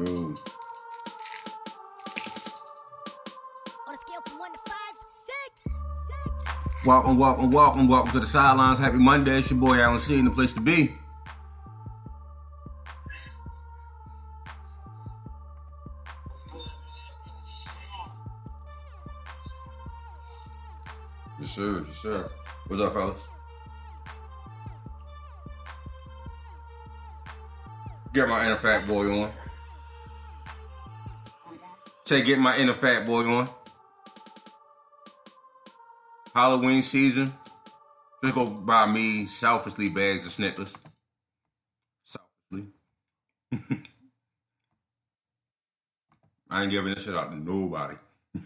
[0.00, 0.34] Ooh.
[3.86, 5.74] On a scale from one to five, six.
[5.74, 6.86] Six.
[6.86, 8.78] Welcome, welcome, welcome, welcome to the sidelines.
[8.78, 9.40] Happy Monday.
[9.40, 10.18] It's your boy Alan C.
[10.18, 10.96] in the place to be.
[21.38, 21.84] Yes, sir.
[21.86, 22.30] Yes, sir.
[22.68, 23.16] What's up, fellas?
[28.14, 29.30] Get my inner fat boy on.
[32.10, 33.48] Say, get my inner fat boy on.
[36.34, 37.32] Halloween season.
[38.24, 40.74] Just go buy me selfishly bags of Snickers.
[42.02, 42.72] Selfishly.
[46.50, 47.94] I ain't giving this shit out to nobody.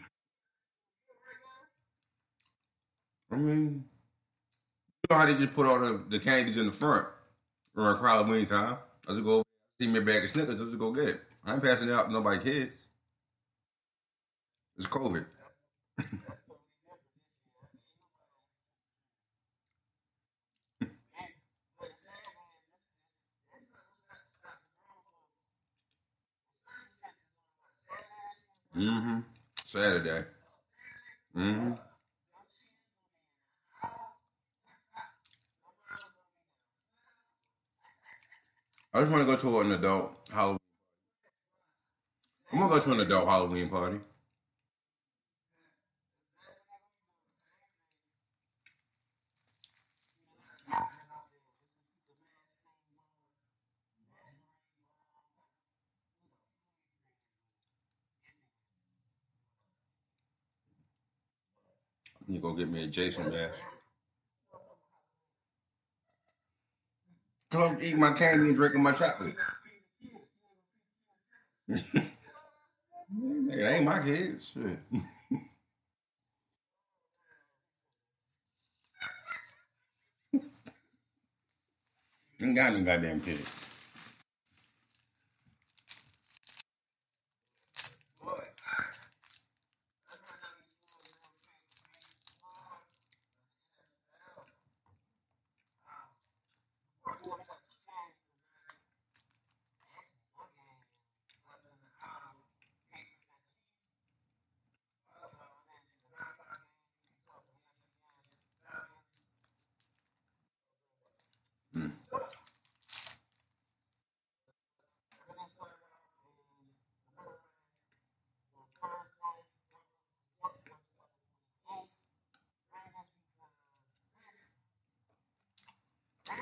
[3.33, 7.07] I mean, you know how they just put all the, the candies in the front
[7.75, 8.77] around Halloween time.
[9.09, 9.43] I just go
[9.81, 11.23] see me a bag of Snickers, I just go get it.
[11.47, 12.84] I ain't passing it out to nobody kids.
[14.77, 15.25] It's COVID.
[28.77, 29.21] Mm-hmm.
[29.65, 30.25] Saturday.
[31.37, 31.73] Mm-hmm.
[38.93, 40.59] I just want to go to an adult Halloween.
[42.53, 43.99] I'm gonna go to an adult Halloween party.
[62.29, 63.33] You go get me a Jason.
[67.51, 69.37] Cause I'm eating my candy and drinking my chocolate.
[73.49, 74.51] That ain't my kids.
[74.55, 74.79] Shit.
[82.43, 83.64] Ain't got no goddamn kids.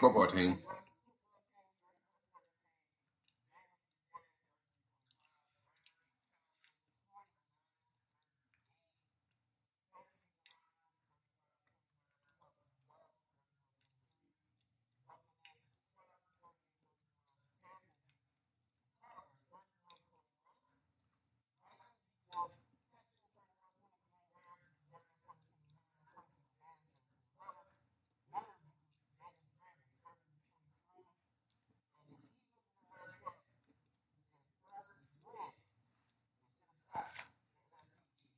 [0.02, 0.58] 说不好听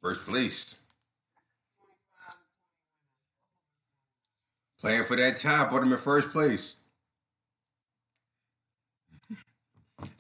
[0.04, 0.75] First place.
[4.82, 6.75] Playing for that tie, put them in first place.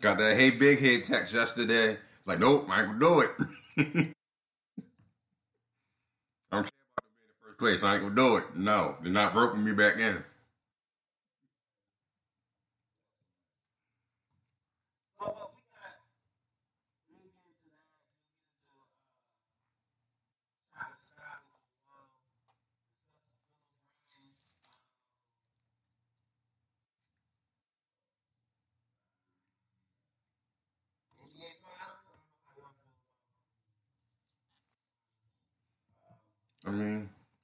[0.00, 1.98] Got that hey big head text yesterday.
[2.24, 3.30] Like, nope, I ain't gonna do it.
[3.76, 3.84] I
[6.50, 7.82] don't care about being in first place.
[7.82, 8.56] I ain't gonna do it.
[8.56, 10.24] No, they're not roping me back in.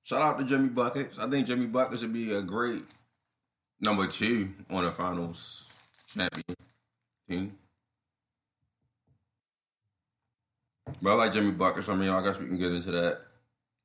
[0.02, 1.18] Shout out to Jimmy Buckets.
[1.18, 2.84] I think Jimmy Buckets would be a great
[3.80, 5.68] number two on the finals
[6.06, 6.56] champion
[7.28, 7.58] team.
[11.02, 11.88] But I like Jimmy Buckets.
[11.88, 13.20] I mean, I guess we can get into that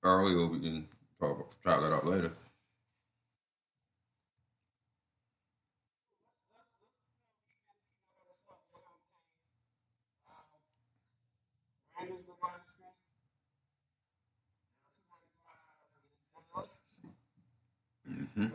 [0.03, 0.87] early, or we can
[1.19, 2.31] talk that up later.
[18.35, 18.51] Mhm.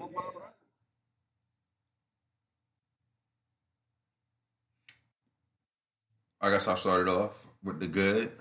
[6.40, 8.32] I guess I started off with the good.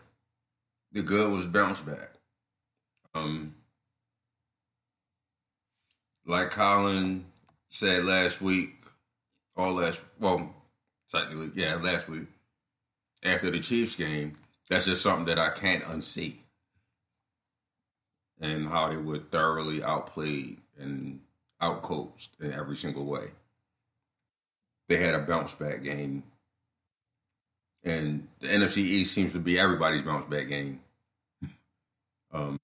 [0.92, 2.12] The good was bounce back.
[3.14, 3.56] Um,
[6.26, 7.26] like Colin
[7.70, 8.76] said last week,
[9.56, 10.54] or last, well,
[11.12, 12.28] technically, yeah, last week,
[13.24, 14.34] after the Chiefs game,
[14.70, 16.36] that's just something that I can't unsee.
[18.40, 21.20] And how they were thoroughly outplayed and
[21.62, 23.28] outcoached in every single way.
[24.88, 26.24] They had a bounce back game.
[27.84, 30.82] And the NFC East seems to be everybody's bounce back game
[32.34, 32.60] um,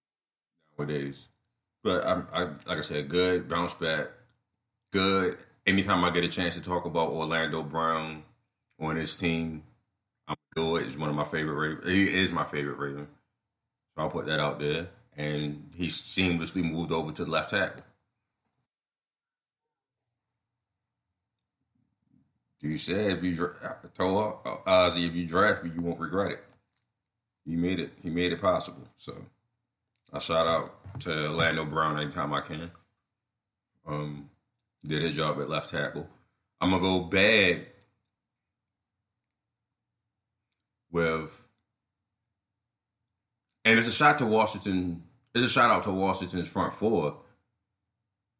[0.77, 1.27] nowadays.
[1.83, 4.07] But I, I, like I said, good bounce back,
[4.91, 5.37] good.
[5.67, 8.23] Anytime I get a chance to talk about Orlando Brown
[8.79, 9.63] on his team,
[10.27, 10.87] I'm do it.
[10.87, 11.87] He's one of my favorite Ravens.
[11.87, 13.07] He is my favorite Raven.
[13.95, 14.87] So I'll put that out there.
[15.17, 17.85] And he seamlessly moved over to the left tackle.
[22.61, 26.43] You said if you I told Ozzie if you draft me, you won't regret it.
[27.45, 27.91] He made it.
[28.01, 28.87] He made it possible.
[28.97, 29.13] So
[30.11, 32.71] I shout out to Orlando Brown anytime I can.
[33.85, 34.29] Um,
[34.87, 36.07] did his job at left tackle.
[36.59, 37.67] I'm gonna go bad
[40.91, 41.47] with,
[43.63, 45.03] and it's a shot to Washington.
[45.35, 47.17] It's a shout out to Washington's front four.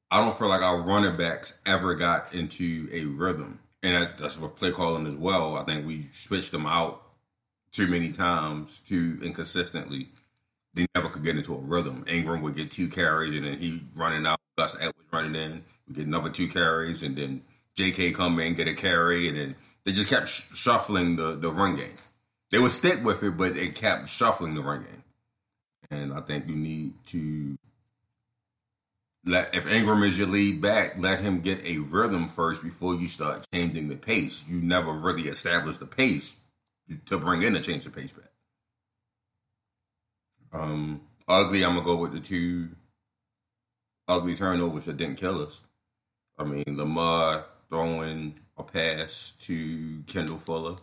[0.09, 4.37] I don't feel like our running backs ever got into a rhythm, and that, that's
[4.39, 5.57] what play calling as well.
[5.57, 7.03] I think we switched them out
[7.71, 10.09] too many times, too inconsistently.
[10.73, 12.03] They never could get into a rhythm.
[12.07, 14.39] Ingram would get two carries, and then he running out.
[14.57, 17.41] Gus Edwards running in, we get another two carries, and then
[17.75, 18.13] J.K.
[18.13, 21.75] come in get a carry, and then they just kept sh- shuffling the the run
[21.75, 21.95] game.
[22.51, 25.03] They would stick with it, but it kept shuffling the run game.
[25.91, 27.57] And I think you need to
[29.25, 33.07] let if Ingram is your lead back, let him get a rhythm first before you
[33.07, 34.44] start changing the pace.
[34.48, 36.36] You never really establish the pace
[37.07, 38.31] to bring in a change the pace back.
[40.54, 42.69] Um, ugly, I'm gonna go with the two
[44.07, 45.62] ugly turnovers that didn't kill us.
[46.38, 50.75] I mean, Lamar throwing a pass to Kendall Fuller,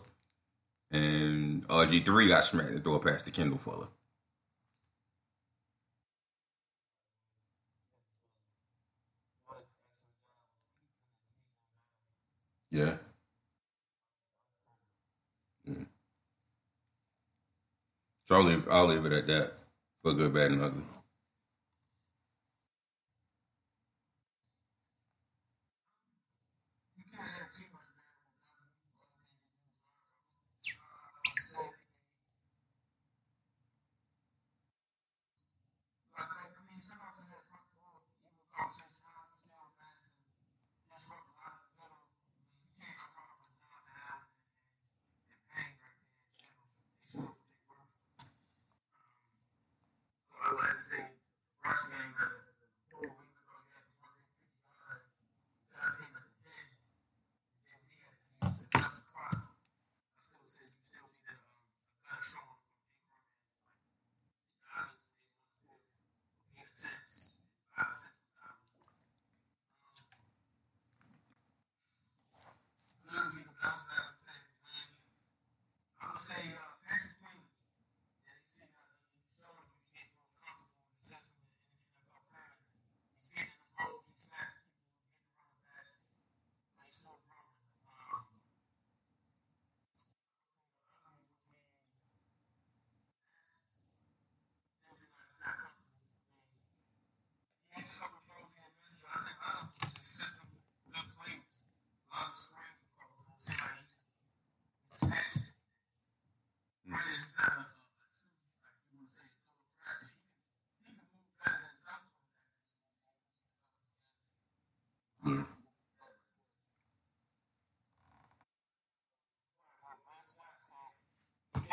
[0.91, 3.87] and RG3 got smacked and throw a pass to Kendall Fuller.
[12.73, 12.95] Yeah.
[15.69, 15.85] Mm.
[18.27, 19.53] So I'll leave, I'll leave it at that
[20.03, 20.83] for good, bad, and ugly.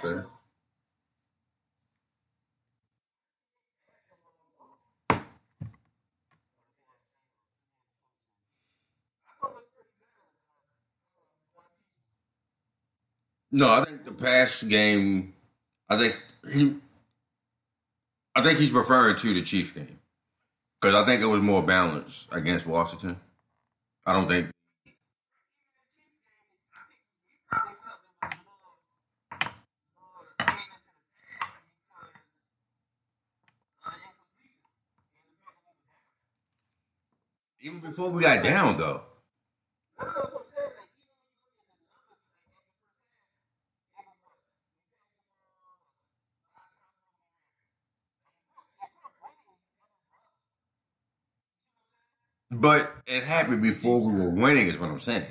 [0.00, 0.26] fair.
[13.52, 15.34] No, I think the past game.
[15.88, 16.16] I think
[16.52, 16.76] he.
[18.34, 19.98] I think he's referring to the Chief game
[20.80, 23.18] because I think it was more balanced against Washington.
[24.06, 24.50] I don't think.
[37.62, 39.02] Even before we got down, though.
[52.50, 55.24] But it happened before we were winning, is what I'm saying.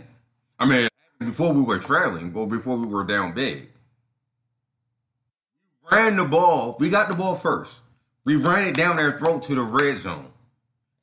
[0.59, 0.87] I mean,
[1.19, 3.69] before we were traveling, or before we were down big.
[5.91, 6.77] Ran the ball.
[6.79, 7.73] We got the ball first.
[8.23, 10.31] We ran it down their throat to the red zone.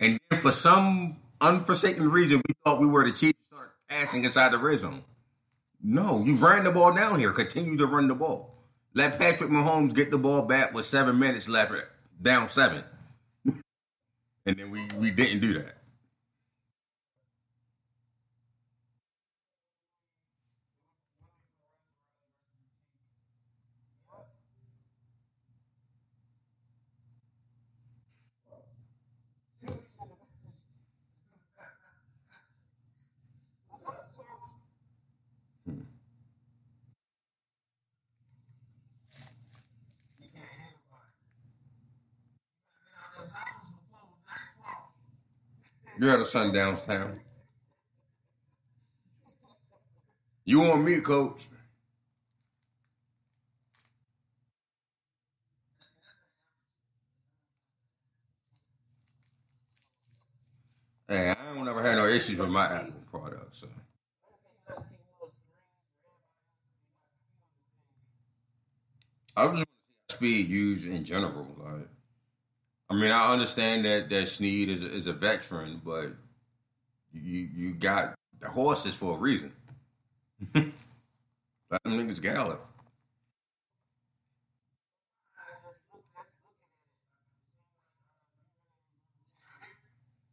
[0.00, 4.52] And then for some unforsaken reason, we thought we were the Chiefs start passing inside
[4.52, 5.02] the red zone.
[5.82, 7.32] No, you ran the ball down here.
[7.32, 8.54] Continue to run the ball.
[8.94, 11.72] Let Patrick Mahomes get the ball back with seven minutes left,
[12.20, 12.82] down seven.
[13.44, 13.62] and
[14.56, 15.75] then we, we didn't do that.
[45.98, 47.20] You're at a sundown town.
[50.44, 51.48] You want me, coach.
[61.08, 63.60] Hey, I don't ever had no issues with my Apple products.
[63.60, 63.68] So.
[69.36, 69.64] I just want to
[70.14, 71.95] see speed used in general, like.
[72.88, 76.10] I mean, I understand that that Snead is a, is a veteran, but
[77.12, 79.52] you you got the horses for a reason.
[80.54, 82.64] Let them niggas gallop.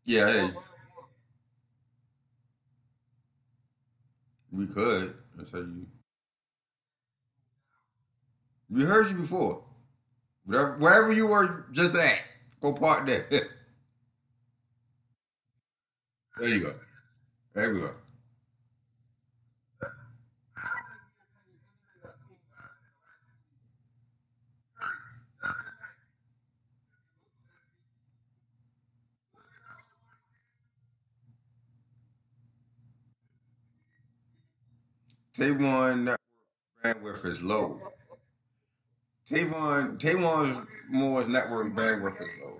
[0.06, 0.52] Yeah, hey,
[4.52, 5.16] we could.
[5.36, 5.88] That's how you.
[8.70, 9.64] We heard you before.
[10.46, 12.20] Wherever, wherever you were just at,
[12.64, 13.26] go park there.
[16.40, 16.74] there you go.
[17.54, 17.92] There we go.
[35.38, 36.04] Tavon
[36.82, 37.82] network bandwidth is low.
[39.30, 42.60] Tavon Tavon's Moore's network bandwidth is low.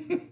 [0.00, 0.20] right.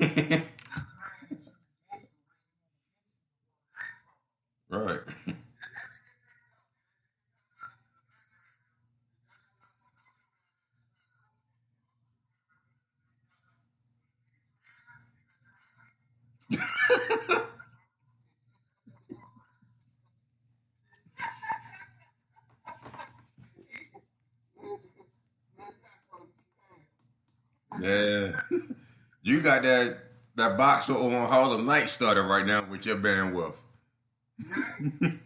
[0.00, 0.42] Ha.
[29.28, 29.98] You got that
[30.36, 33.56] that boxer on Harlem Night started right now with your bandwidth.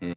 [0.00, 0.12] Hmm.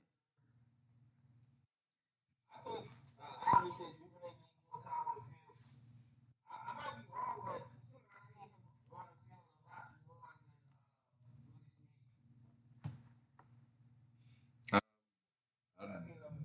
[14.72, 14.80] I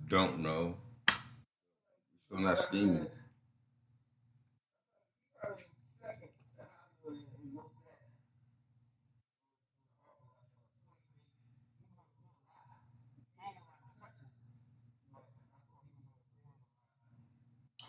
[0.09, 0.75] don't know.
[2.25, 3.05] Still not scheming.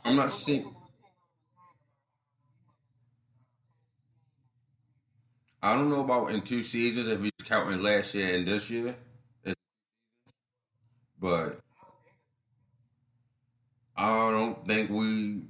[0.05, 0.75] I'm not seeing.
[5.63, 8.95] I don't know about in two seasons if he's counting last year and this year,
[11.21, 11.61] but
[14.01, 15.43] I don't think we.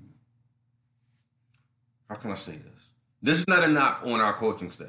[2.08, 2.82] How can I say this?
[3.22, 4.88] This is not a knock on our coaching staff.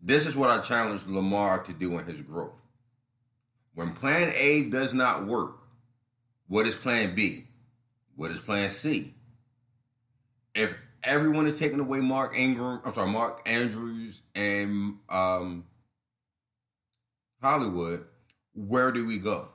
[0.00, 2.54] This is what I challenge Lamar to do in his growth.
[3.74, 5.58] When Plan A does not work,
[6.48, 7.44] what is Plan B?
[8.16, 9.14] What is Plan C?
[10.54, 15.64] If everyone is taking away Mark Ingram, I'm sorry, Mark Andrews and um,
[17.42, 18.06] Hollywood,
[18.54, 19.48] where do we go?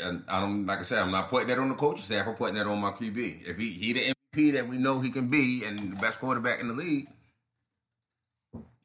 [0.00, 2.26] And I don't like I said, I'm not putting that on the coaching staff.
[2.26, 3.48] I'm putting that on my QB.
[3.48, 6.60] If he he the MVP that we know he can be and the best quarterback
[6.60, 7.08] in the league,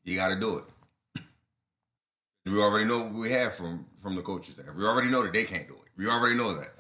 [0.04, 0.64] you got to do it.
[2.46, 4.76] We already know what we have from from the coaching staff.
[4.76, 5.92] We already know that they can't do it.
[5.98, 6.74] We already know that.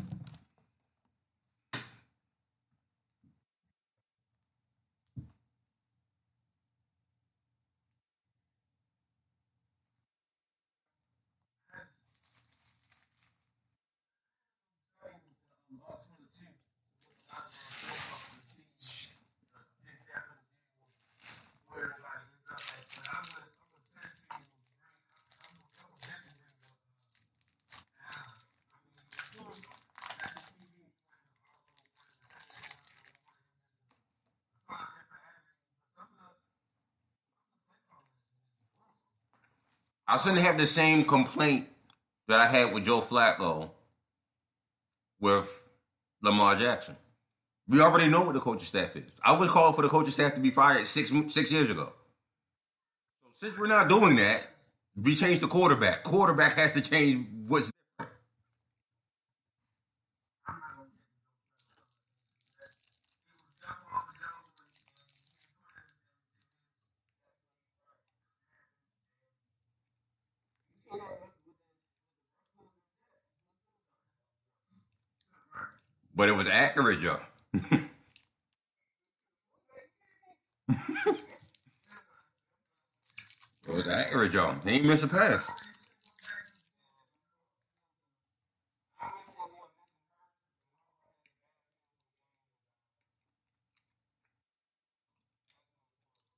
[40.15, 41.67] I shouldn't have the same complaint
[42.30, 43.69] that I had with Joe Flacco
[45.19, 45.45] with
[46.21, 46.95] Lamar Jackson.
[47.67, 49.19] We already know what the coaching staff is.
[49.21, 51.91] I was calling for the coaching staff to be fired six six years ago.
[53.23, 54.43] So since we're not doing that,
[54.95, 56.06] we changed the quarterback.
[56.06, 57.69] Quarterback has to change what's
[76.15, 77.19] But it was accurate, Joe.
[77.54, 77.89] it
[83.67, 84.56] was accurate, Joe.
[84.63, 85.49] He ain't miss a pass.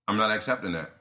[0.07, 0.91] I'm not accepting that.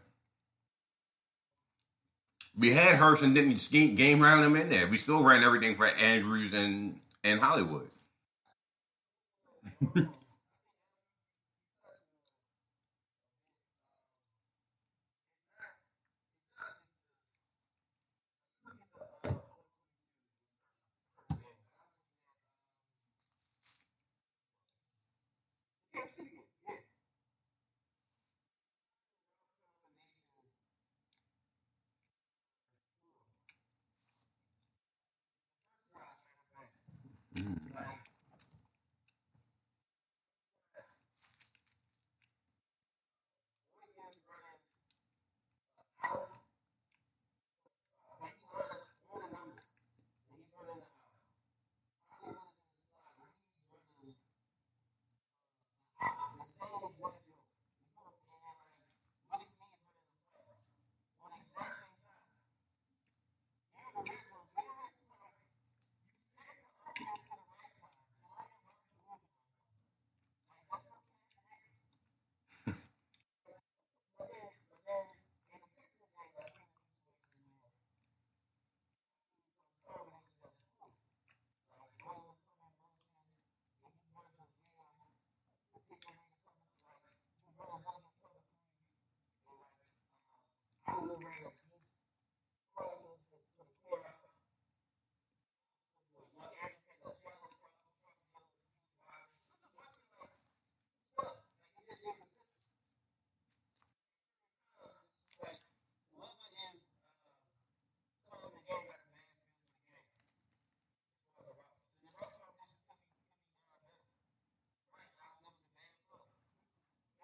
[2.59, 3.59] We had Hurst and didn't
[3.97, 4.87] game round him in there.
[4.89, 7.89] We still ran everything for Andrews and and Hollywood.
[37.37, 37.96] Mm.
[56.77, 57.26] all of one.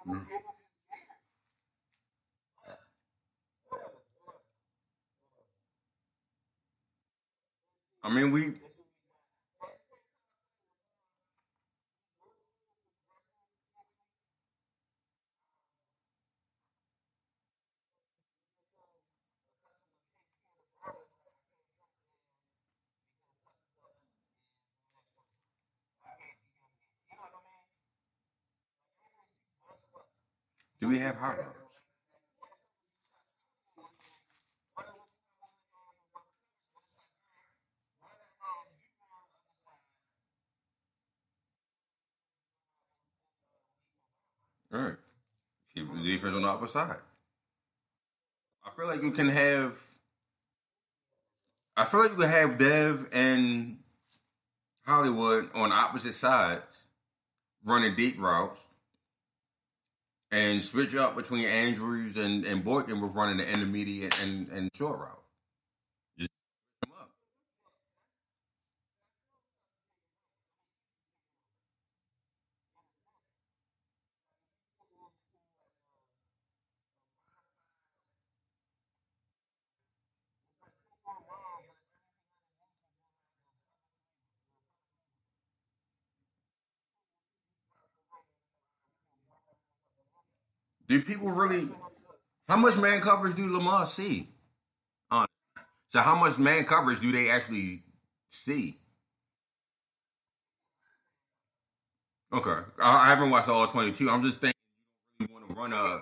[0.06, 0.36] I
[8.14, 8.54] mean, we
[30.82, 31.48] do we have hot rods?
[44.74, 44.94] All right.
[45.72, 46.96] Keep the defense on the opposite side.
[48.66, 49.76] I feel like you can have.
[51.76, 53.78] I feel like you can have Dev and
[54.84, 56.64] Hollywood on opposite sides,
[57.64, 58.60] running deep routes,
[60.32, 64.98] and switch up between Andrews and and Boykin with running the intermediate and and short
[64.98, 65.21] route.
[90.88, 91.68] Do people really?
[92.48, 94.28] How much man coverage do Lamar see?
[95.10, 95.26] On
[95.90, 97.82] so how much man coverage do they actually
[98.28, 98.78] see?
[102.32, 104.10] Okay, I, I haven't watched all twenty two.
[104.10, 104.54] I'm just thinking
[105.20, 106.00] you want to run a.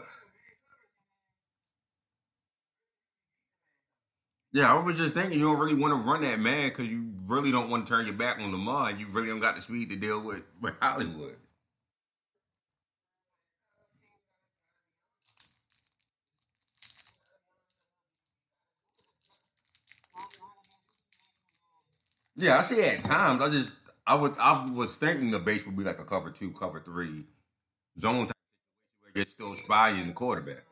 [4.53, 7.12] Yeah, I was just thinking you don't really want to run that man because you
[7.27, 8.90] really don't want to turn your back on Lamar.
[8.90, 11.37] and You really don't got the speed to deal with with Hollywood.
[22.40, 23.42] Yeah, I see at times.
[23.42, 23.72] I just
[24.07, 27.24] I would I was thinking the base would be like a cover two, cover three
[27.98, 28.37] zone type
[29.14, 30.64] where still spying the quarterback.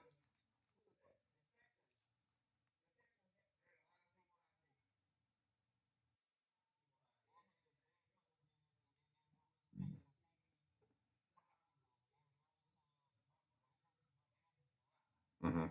[15.42, 15.66] hmm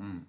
[0.00, 0.26] Mm.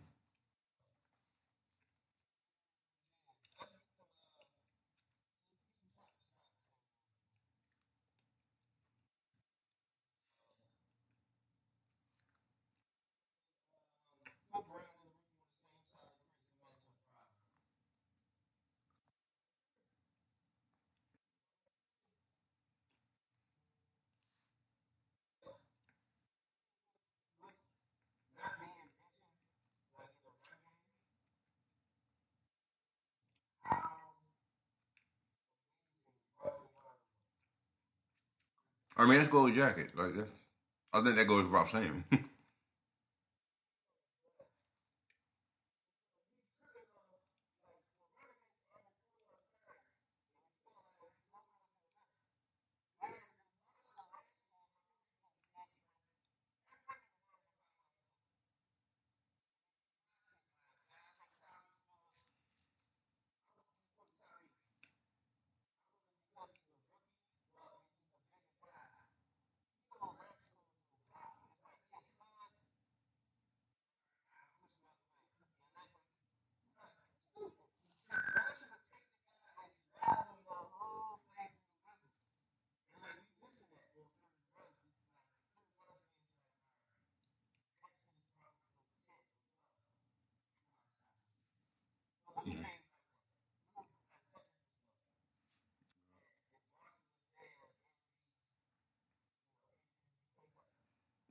[38.97, 39.89] I mean, that's gold jacket.
[39.95, 40.29] Like that's,
[40.93, 42.03] I think that goes without saying.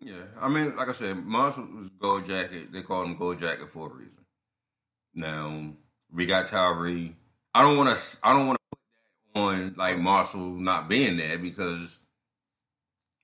[0.06, 2.72] yeah, I mean, like I said, Marshal was gold jacket.
[2.72, 4.24] They called him gold jacket for a reason.
[5.14, 5.72] Now
[6.12, 7.16] we got Tyree.
[7.52, 8.16] I don't want to.
[8.22, 8.78] I don't want to put
[9.34, 11.98] that on like Marshal not being there because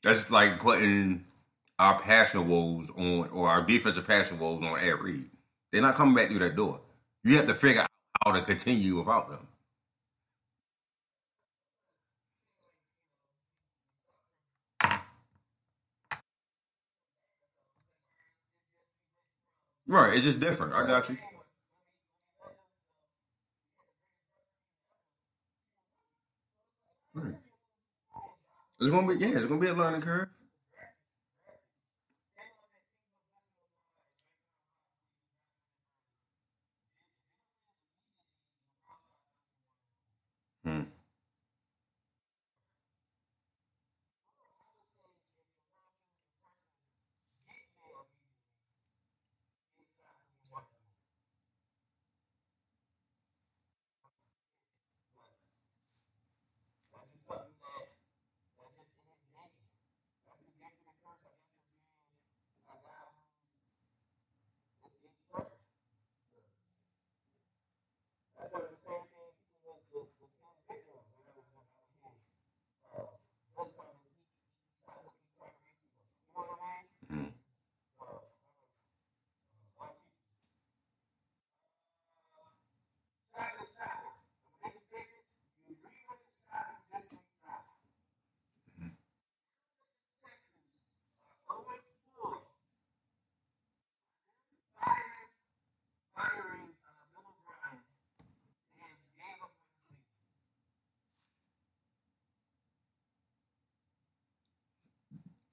[0.02, 1.24] that's like putting
[1.78, 5.30] our passing woes on or our defensive passing woes on Ed Reed.
[5.70, 6.80] They're not coming back through that door.
[7.22, 7.90] You have to figure out
[8.24, 9.46] how to continue without them.
[19.92, 20.72] Right, it's just different.
[20.72, 21.18] I got you.
[27.14, 27.34] Right.
[28.80, 30.28] It's gonna be yeah, it's gonna be a learning curve.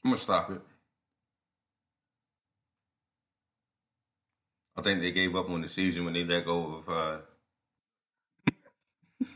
[0.04, 0.62] I'm gonna stop it.
[4.78, 6.90] I think they gave up on the season when they let go of.
[6.90, 7.18] Uh,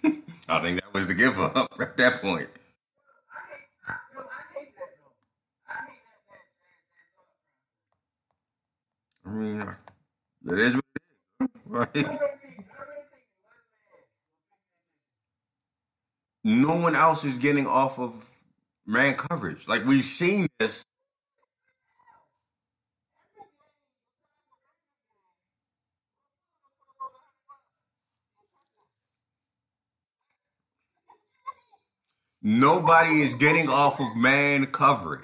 [0.47, 2.49] I think that was the give up at that point.
[9.25, 9.61] I mean,
[10.45, 12.19] it is what it is, right?
[16.43, 18.32] No one else is getting off of
[18.85, 19.67] man coverage.
[19.67, 20.83] Like we've seen this.
[32.41, 35.21] Nobody is getting off of man coverage.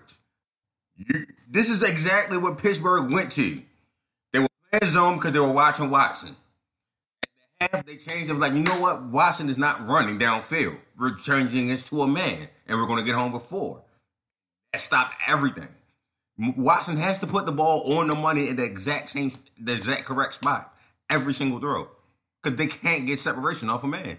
[0.95, 3.61] You, this is exactly what Pittsburgh went to.
[4.31, 6.35] They were playing zone because they were watching Watson.
[7.59, 9.03] Half they changed it like, you know what?
[9.03, 10.77] Watson is not running downfield.
[10.97, 13.83] We're changing this to a man, and we're going to get home before.
[14.71, 15.67] That stopped everything.
[16.37, 20.05] Watson has to put the ball on the money in the exact same, the exact
[20.05, 20.73] correct spot
[21.09, 21.89] every single throw,
[22.41, 24.17] because they can't get separation off a man.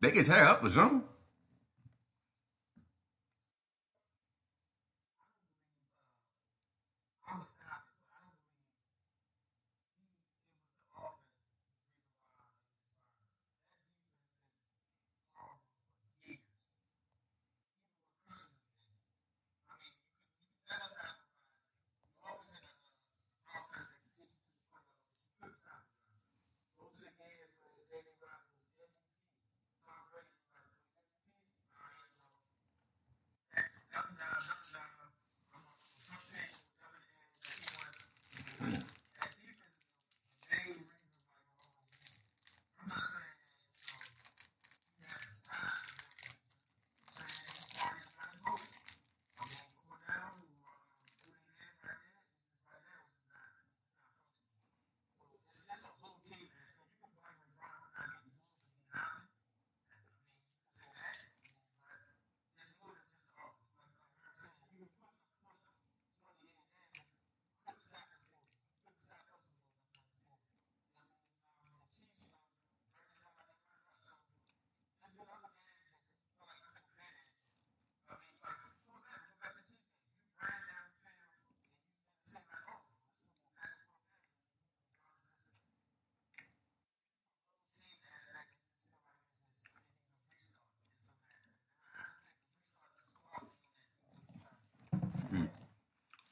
[0.00, 1.02] They can tear up the zone.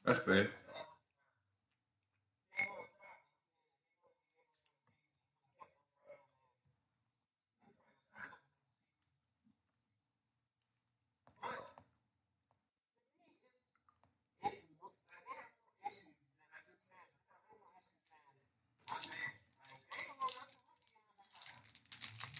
[0.05, 0.49] That's fair.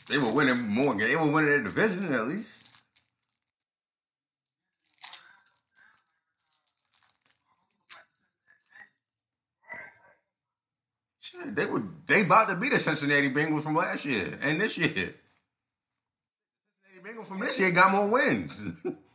[0.10, 1.10] They were winning more games.
[1.12, 2.50] They were winning their division at least.
[11.22, 14.76] Shit, they were they about to be the Cincinnati Bengals from last year and this
[14.76, 15.14] year.
[16.82, 18.60] Cincinnati Bengals from this year got more wins.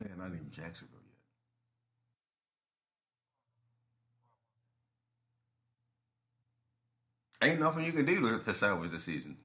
[0.00, 1.00] Man, not even Jacksonville
[7.40, 7.50] yet.
[7.50, 9.38] Ain't nothing you can do to, to salvage the season.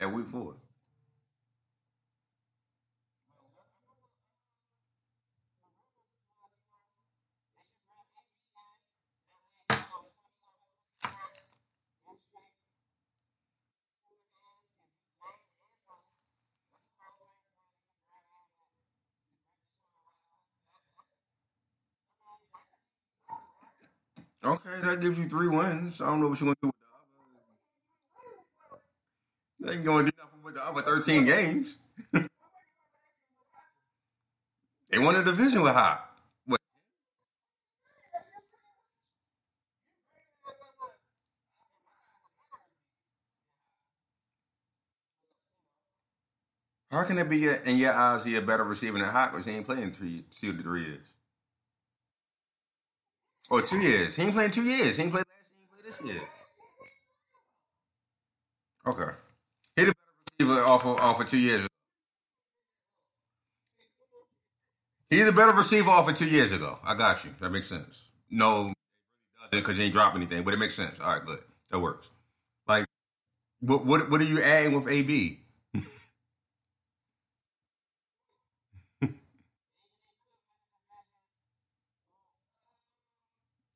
[0.00, 0.54] At week four.
[24.46, 26.00] Okay, that gives you three wins.
[26.00, 26.86] I don't know what you're gonna do with the
[29.66, 29.68] other.
[29.72, 31.78] They ain't gonna do nothing with the other 13 games.
[32.12, 32.28] they
[35.00, 36.08] won the division with Hot.
[36.46, 36.60] What?
[46.92, 49.54] How can it be in your eyes he a better receiver than Hot because he
[49.54, 51.15] ain't playing three, two to three years?
[53.48, 54.16] Or two years.
[54.16, 54.96] He ain't playing two years.
[54.96, 56.28] He ain't played last year, he ain't played this year.
[58.86, 59.16] Okay.
[59.76, 61.66] He the better receiver off of, off of two years.
[65.10, 66.78] He's a better receiver off of two years ago.
[66.82, 67.30] I got you.
[67.40, 68.08] That makes sense.
[68.30, 68.72] No,
[69.52, 70.98] because he ain't drop anything, but it makes sense.
[70.98, 71.38] All right, good.
[71.70, 72.10] That works.
[72.66, 72.86] Like,
[73.60, 75.45] what what what are you adding with AB?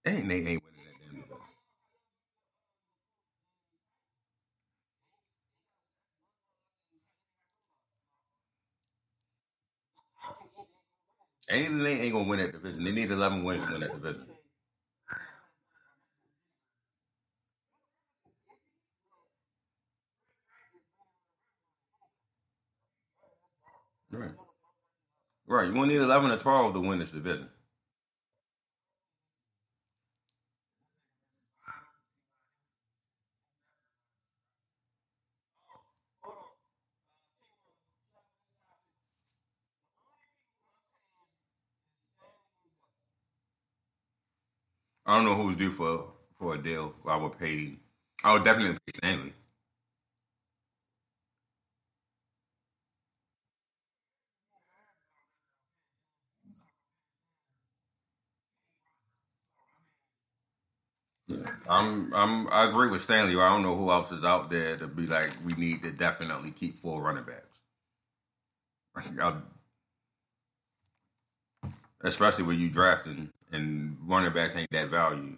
[0.07, 1.39] Ain't they ain't winning that damn division.
[11.51, 12.85] Ain't they ain't gonna win that division.
[12.85, 14.27] They need eleven wins to win that division.
[24.11, 24.33] Right.
[25.47, 25.69] Right.
[25.69, 27.49] You gonna need eleven or twelve to win this division.
[45.11, 46.07] I don't know who's due for
[46.39, 47.75] for a deal, I would pay.
[48.25, 49.35] I would definitely pay Stanley.
[61.69, 63.37] I'm I'm I agree with Stanley.
[63.41, 66.53] I don't know who else is out there to be like we need to definitely
[66.53, 67.61] keep four running backs.
[69.21, 69.37] I-
[72.03, 75.37] especially when you drafting and running backs ain't that value.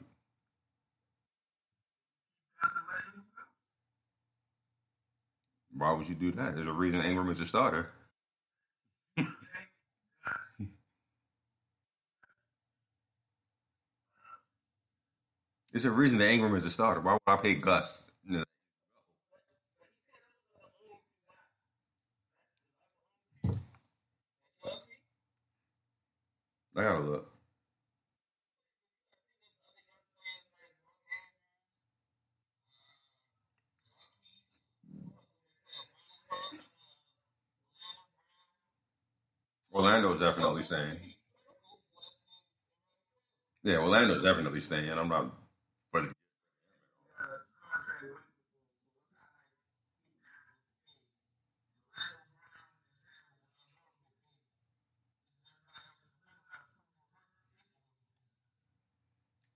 [5.74, 6.54] Why would you do that?
[6.54, 7.90] There's a reason Ingram is a starter.
[15.72, 17.00] There's a reason that Ingram is a starter.
[17.00, 18.02] Why would I pay Gus?
[18.24, 18.44] No.
[26.76, 27.31] I gotta look.
[39.74, 40.98] Orlando's definitely staying.
[43.64, 44.90] Yeah, Orlando's definitely staying.
[44.90, 45.32] I'm not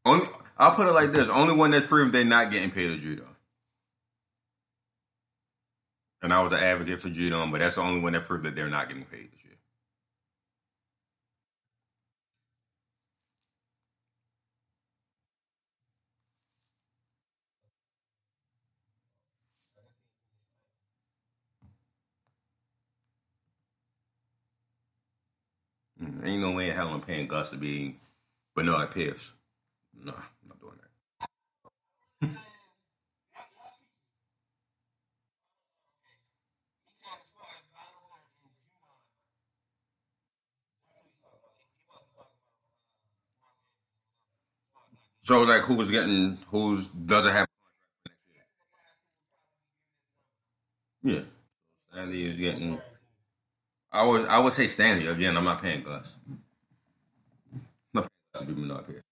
[0.05, 0.29] only.
[0.59, 3.27] I'll put it like this: only one that's proved they're not getting paid is Judon.
[6.23, 8.55] And I was an advocate for Judon, but that's the only one that proved that
[8.57, 9.56] they're not getting paid this year.
[26.25, 27.97] Ain't no way in hell I'm paying Gus to be
[28.55, 29.33] Bernard Pierce.
[29.95, 30.79] No, I'm not doing
[32.21, 32.31] that.
[45.23, 46.39] So like, who's getting?
[46.51, 47.49] Who's doesn't have?
[51.03, 51.23] Yeah,
[51.91, 52.81] Stanley is getting.
[53.97, 55.37] I would I would say Stanley again.
[55.39, 56.17] I'm not paying Gus.
[56.29, 56.41] I'm
[57.95, 59.03] not paying Gus to be Bernard Pierce.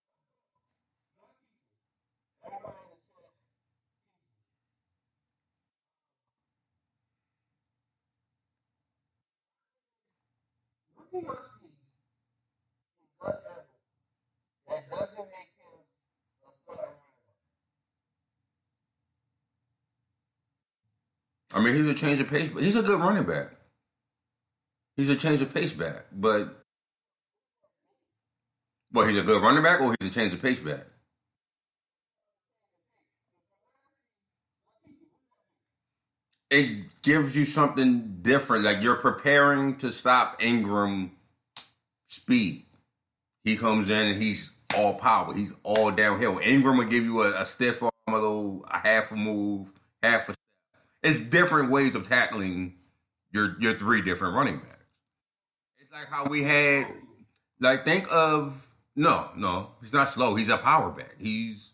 [21.55, 22.51] I mean, he's a change of pace.
[22.53, 23.49] But he's a good running back.
[24.97, 26.65] He's a change of pace back, but
[28.93, 30.87] well, he's a good running back, or he's a change of pace back.
[36.51, 38.65] It gives you something different.
[38.65, 41.11] Like you're preparing to stop Ingram
[42.07, 42.67] speed.
[43.43, 45.35] He comes in and he's all power.
[45.35, 46.39] He's all downhill.
[46.39, 49.73] Ingram will give you a, a stiff arm, a little, a half a move,
[50.03, 50.33] half a.
[50.33, 50.37] Step.
[51.03, 52.75] It's different ways of tackling
[53.33, 54.74] your your three different running backs.
[55.95, 56.89] Like how we had,
[57.61, 60.35] like, think of no, no, he's not slow.
[60.35, 61.15] He's a power back.
[61.21, 61.73] He's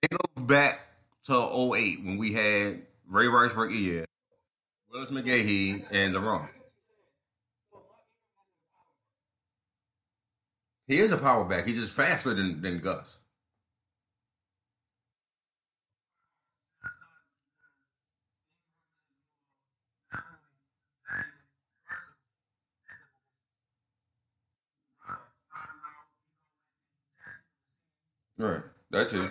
[0.00, 0.78] think of back
[1.26, 4.04] to 08 when we had Ray Rice rookie year,
[4.92, 6.48] Willis McGahee, and Le'Ron.
[10.86, 11.66] He is a power back.
[11.66, 13.17] He's just faster than, than Gus.
[28.38, 28.62] Right.
[28.90, 29.30] That's it.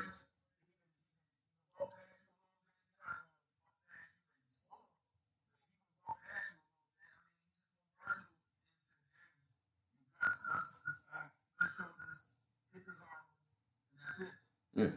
[14.75, 14.87] Yeah.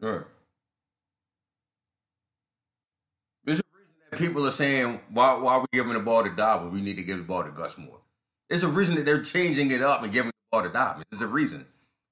[0.00, 0.22] Right.
[3.44, 6.30] There's a reason that people are saying why why are we giving the ball to
[6.30, 6.72] Dobbins?
[6.72, 7.98] We need to give the ball to Gus more.
[8.48, 11.06] There's a reason that they're changing it up and giving the ball to Dobbins.
[11.10, 11.66] There's a reason.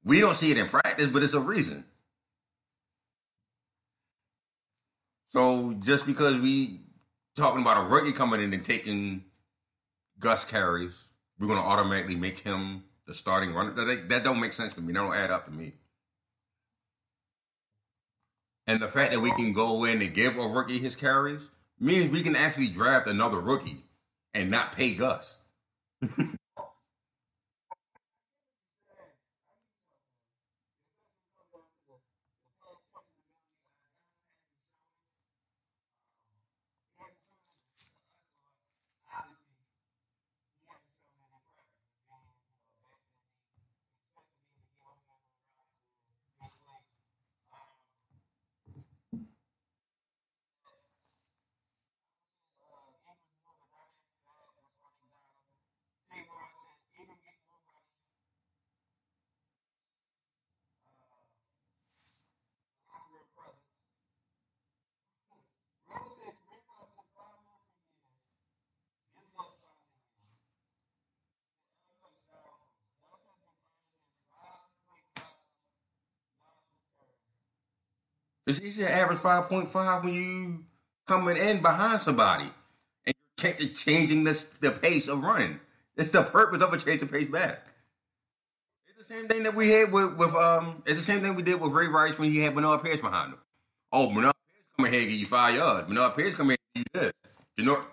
[0.05, 1.85] We don't see it in practice, but it's a reason.
[5.29, 6.81] So just because we
[7.37, 9.25] talking about a rookie coming in and taking
[10.19, 10.99] Gus carries,
[11.39, 13.73] we're gonna automatically make him the starting runner.
[13.73, 14.93] That, that don't make sense to me.
[14.93, 15.75] That don't add up to me.
[18.67, 21.43] And the fact that we can go in and give a rookie his carries
[21.81, 23.79] means we can actually draft another rookie
[24.35, 25.39] and not pay Gus.
[78.59, 80.65] He should average five point five when you
[81.07, 82.51] coming in behind somebody
[83.07, 83.15] and
[83.59, 85.61] you're changing the the pace of running.
[85.97, 87.67] It's the purpose of a change the pace back.
[88.89, 90.83] It's the same thing that we had with, with um.
[90.87, 93.33] It's the same thing we did with Ray Rice when he had Bernard Pierce behind
[93.33, 93.39] him.
[93.93, 95.89] Oh, Bernard Pierce come in here and give you five yards.
[95.89, 97.13] Bernard Pierce come in and give you this.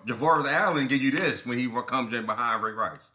[0.06, 3.10] Javorius Allen give you this when he comes in behind Ray Rice.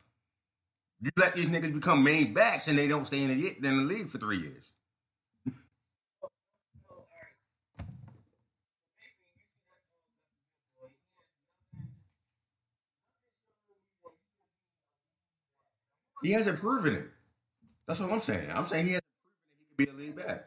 [1.02, 3.84] You let these niggas become main backs and they don't stay in the, in the
[3.84, 4.73] league for three years.
[16.24, 17.06] He hasn't proven it.
[17.88, 18.50] That's what I'm saying.
[18.50, 19.34] I'm saying he hasn't proven
[19.78, 20.46] that he could be a lead back.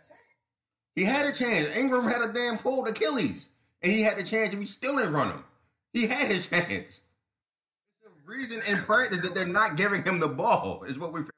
[0.97, 1.77] He had a chance.
[1.77, 3.51] Ingram had a damn pulled Achilles,
[3.83, 5.45] and he had the chance, and we still didn't run him.
[5.93, 7.03] He had his chance.
[8.03, 11.29] The reason in practice that they're not giving him the ball is what we fail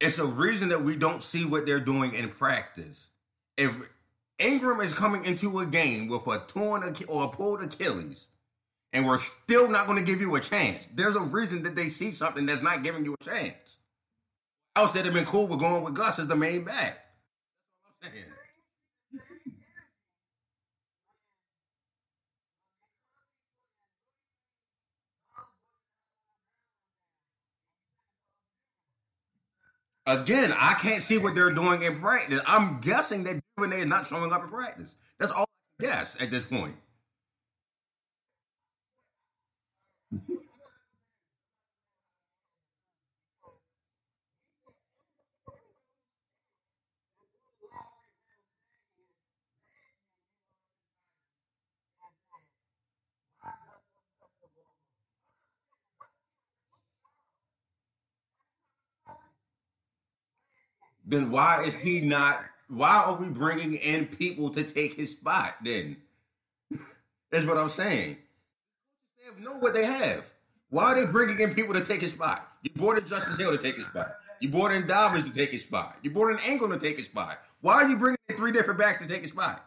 [0.00, 0.16] realize.
[0.16, 3.06] It's a reason that we don't see what they're doing in practice.
[3.56, 3.72] If
[4.38, 8.26] Ingram is coming into a game with a torn or a pulled Achilles,
[8.92, 10.88] and we're still not going to give you a chance.
[10.92, 13.78] There's a reason that they see something that's not giving you a chance.
[14.76, 16.98] Else they'd have been cool with going with Gus as the main back.
[18.02, 18.24] I'm saying.
[30.06, 32.40] Again, I can't see what they're doing in practice.
[32.46, 34.94] I'm guessing that Duvernay is not showing up in practice.
[35.18, 35.46] That's all
[35.80, 36.76] I guess at this point.
[61.04, 62.44] Then why is he not?
[62.68, 65.56] Why are we bringing in people to take his spot?
[65.62, 65.96] Then
[67.30, 68.16] that's what I'm saying.
[69.18, 70.24] They have know what they have.
[70.70, 72.48] Why are they bringing in people to take his spot?
[72.62, 74.16] You brought in Justice Hill to take his spot.
[74.40, 75.96] You brought in Dobbins to take his spot.
[76.02, 77.38] You brought in Angle to take his spot.
[77.60, 79.64] Why are you bringing in three different backs to take his spot?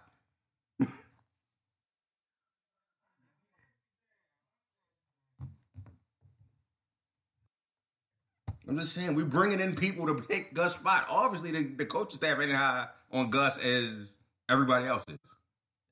[8.67, 11.07] I'm just saying, we're bringing in people to pick Gus' spot.
[11.09, 14.17] Obviously, the, the coaching staff ain't high on Gus as
[14.49, 15.17] everybody else is.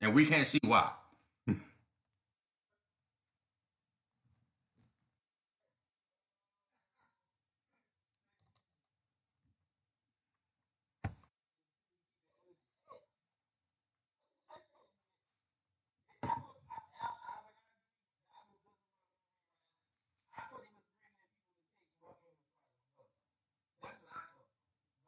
[0.02, 0.90] And we can't see why.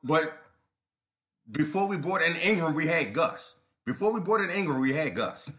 [0.05, 0.39] But
[1.51, 3.57] before we brought in Ingram, we had Gus.
[3.87, 5.53] Before we brought in Ingram, we had Gus.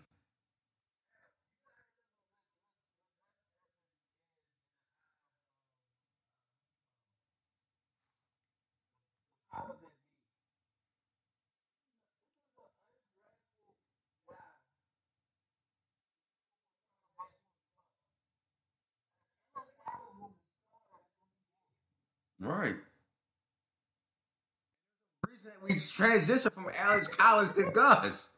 [22.40, 22.76] Right.
[25.64, 28.30] We transitioned from Alex Collins to Gus.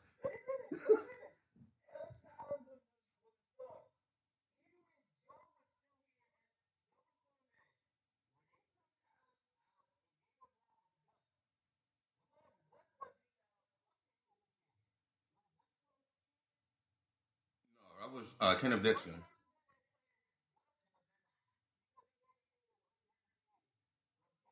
[17.99, 19.13] That was uh, Kenneth Dixon.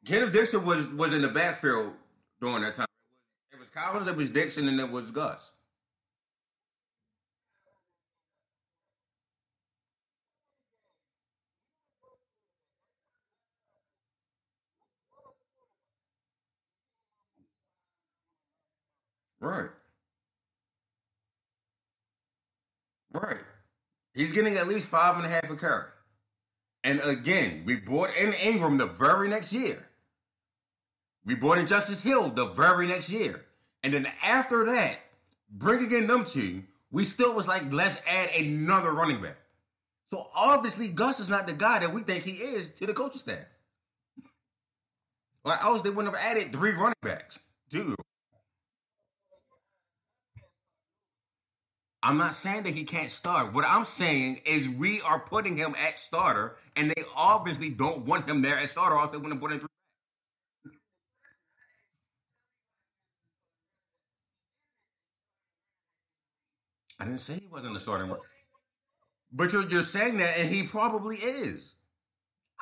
[0.06, 1.94] Kenneth Dixon was was in the backfield
[2.42, 2.88] during that time.
[3.52, 5.52] It was Collins, it was Dixon, and it was Gus.
[19.42, 19.70] Right.
[23.14, 23.38] Right.
[24.14, 25.86] He's getting at least five and a half a carry.
[26.84, 29.89] And again, we brought in Ingram the very next year.
[31.26, 33.46] We brought in Justice Hill the very next year.
[33.84, 34.98] And then after that,
[35.50, 39.38] bringing in them two, we still was like, let's add another running back.
[40.12, 43.20] So obviously, Gus is not the guy that we think he is to the coaching
[43.20, 43.46] staff.
[45.46, 47.40] Like, else they wouldn't have added three running backs.
[47.70, 47.96] Two.
[52.02, 53.54] I'm not saying that he can't start.
[53.54, 58.28] What I'm saying is we are putting him at starter, and they obviously don't want
[58.28, 59.69] him there at starter, or else they wouldn't have put in three.
[67.00, 68.10] I didn't say he wasn't a starting.
[68.12, 68.20] run-
[69.34, 71.76] But you're you're saying that, and he probably is.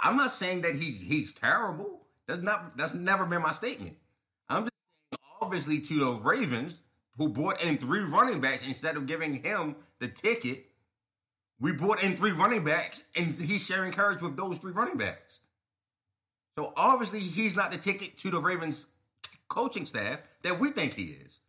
[0.03, 2.07] I'm not saying that he's he's terrible.
[2.27, 3.97] That's not that's never been my statement.
[4.49, 4.73] I'm just
[5.13, 6.77] saying, obviously, to the Ravens
[7.17, 10.65] who brought in three running backs instead of giving him the ticket.
[11.59, 15.39] We brought in three running backs, and he's sharing carries with those three running backs.
[16.57, 18.87] So obviously, he's not the ticket to the Ravens
[19.49, 21.39] coaching staff that we think he is.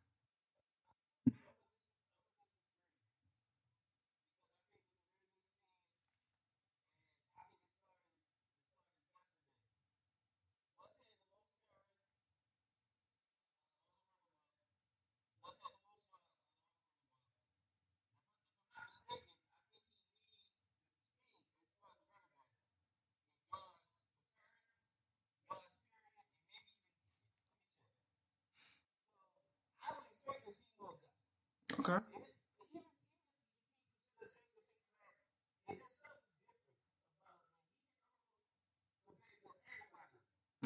[31.80, 31.98] Okay.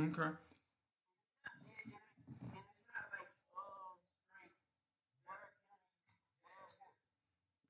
[0.01, 0.31] Okay.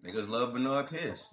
[0.04, 1.28] Niggas love Bernard Pierce.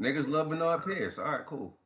[0.00, 1.18] Niggas love Bernard Pierce.
[1.18, 1.77] All right, cool.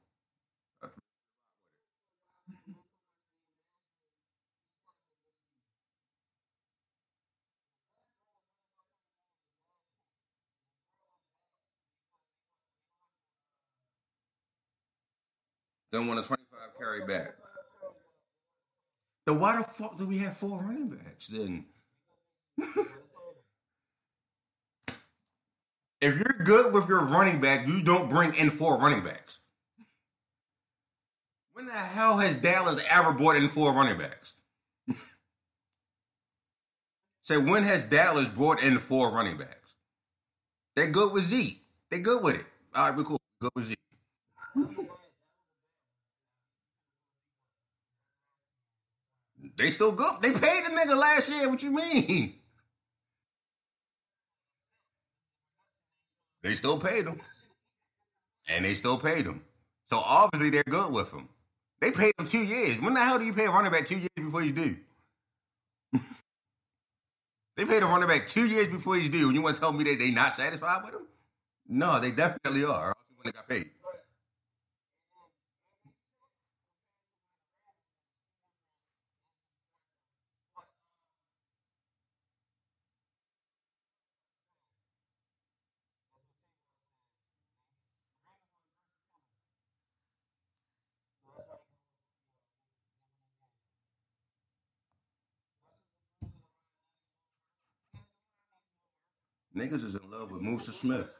[15.92, 17.34] Then want a 25 carry back.
[19.26, 21.66] Then why the fuck do we have four running backs then?
[26.00, 29.38] if you're good with your running back, you don't bring in four running backs.
[31.52, 34.34] When the hell has Dallas ever brought in four running backs?
[37.22, 39.74] Say, when has Dallas brought in four running backs?
[40.74, 41.60] They're good with Zeke.
[41.90, 42.46] They're good with it.
[42.74, 43.20] All right, we're cool.
[43.40, 43.78] Good with Zeke.
[49.56, 50.14] They still good.
[50.22, 51.48] They paid the nigga last year.
[51.48, 52.34] What you mean?
[56.42, 57.20] They still paid him.
[58.48, 59.42] And they still paid him.
[59.90, 61.28] So obviously they're good with him.
[61.80, 62.80] They paid him two years.
[62.80, 64.76] When the hell do you pay a running back two years before he's due?
[67.56, 69.26] they paid a running back two years before he's due.
[69.26, 71.06] And you want to tell me that they not satisfied with him?
[71.68, 72.94] No, they definitely are.
[73.24, 73.70] got paid.
[99.56, 101.14] Niggas is in love with Musa Smith.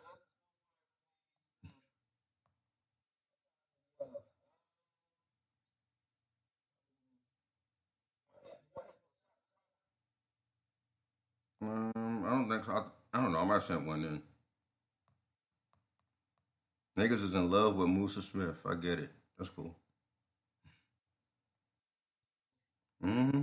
[11.61, 13.39] Um, I don't think I, I don't know.
[13.39, 14.23] I might sent one in.
[16.99, 18.57] Niggas is in love with Musa Smith.
[18.67, 19.11] I get it.
[19.39, 19.77] That's cool.
[23.05, 23.43] Mm-hmm.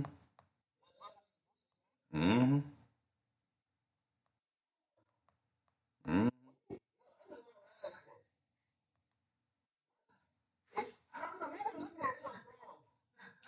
[2.16, 2.58] Mm-hmm.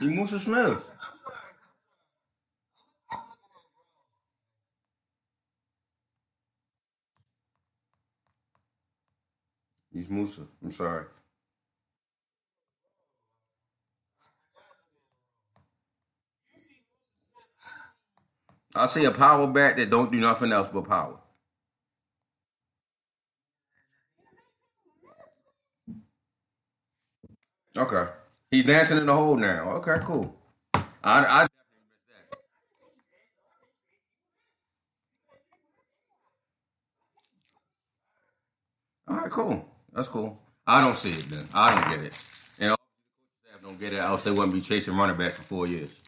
[0.06, 0.96] Musa Smith.
[9.92, 10.42] He's Musa.
[10.62, 11.06] I'm sorry.
[18.74, 21.18] I see a power back that don't do nothing else but power.
[27.76, 28.10] Okay.
[28.52, 29.70] He's dancing in the hole now.
[29.76, 30.36] Okay, cool.
[30.74, 31.46] I, I
[39.08, 39.66] all right, cool.
[39.94, 40.38] That's cool.
[40.66, 41.46] I don't see it then.
[41.54, 42.22] I don't get it.
[42.60, 45.42] And all the staff don't get it, else they wouldn't be chasing running back for
[45.42, 46.02] four years.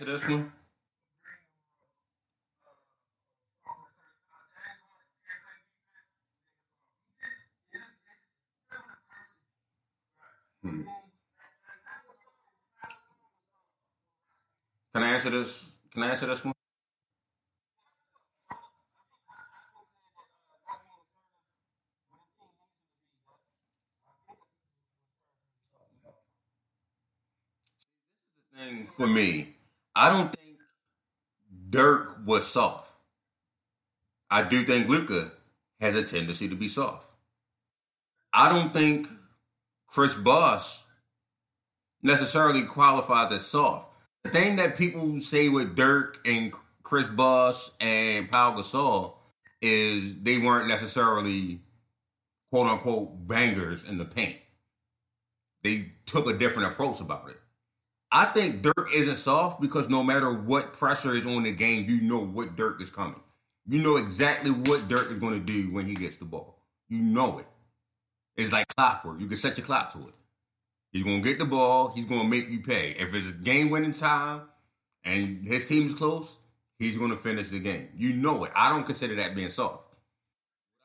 [0.00, 0.52] Answer this one?
[10.62, 10.82] Hmm.
[14.94, 15.68] Can I answer this?
[15.92, 16.54] Can I answer this one?
[28.96, 29.57] For me,
[29.98, 30.58] I don't think
[31.70, 32.88] Dirk was soft.
[34.30, 35.32] I do think Luka
[35.80, 37.04] has a tendency to be soft.
[38.32, 39.08] I don't think
[39.88, 40.82] Chris Bosh
[42.00, 43.86] necessarily qualifies as soft.
[44.22, 46.52] The thing that people say with Dirk and
[46.84, 49.14] Chris Bosh and Pau Gasol
[49.60, 51.60] is they weren't necessarily
[52.52, 54.36] quote unquote bangers in the paint.
[55.64, 57.40] They took a different approach about it.
[58.10, 62.00] I think Dirk isn't soft because no matter what pressure is on the game, you
[62.00, 63.20] know what Dirk is coming.
[63.66, 66.62] You know exactly what Dirk is going to do when he gets the ball.
[66.88, 67.46] You know it.
[68.36, 69.20] It's like clockwork.
[69.20, 70.14] You can set your clock to it.
[70.92, 71.88] He's going to get the ball.
[71.88, 72.96] He's going to make you pay.
[72.98, 74.42] If it's a game winning time
[75.04, 76.34] and his team is close,
[76.78, 77.88] he's going to finish the game.
[77.94, 78.52] You know it.
[78.54, 79.96] I don't consider that being soft.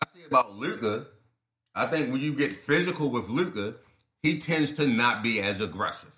[0.01, 1.07] I say about Luka,
[1.73, 3.75] I think when you get physical with Luka,
[4.21, 6.12] he tends to not be as aggressive.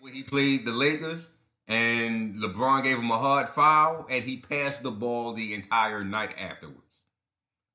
[0.00, 1.26] When he played the Lakers
[1.68, 6.34] and LeBron gave him a hard foul and he passed the ball the entire night
[6.38, 7.02] afterwards.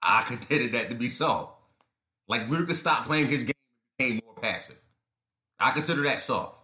[0.01, 1.53] I consider that to be soft.
[2.28, 3.53] Like Luka stopped playing his game
[3.99, 4.78] and became more passive.
[5.59, 6.57] I consider that soft.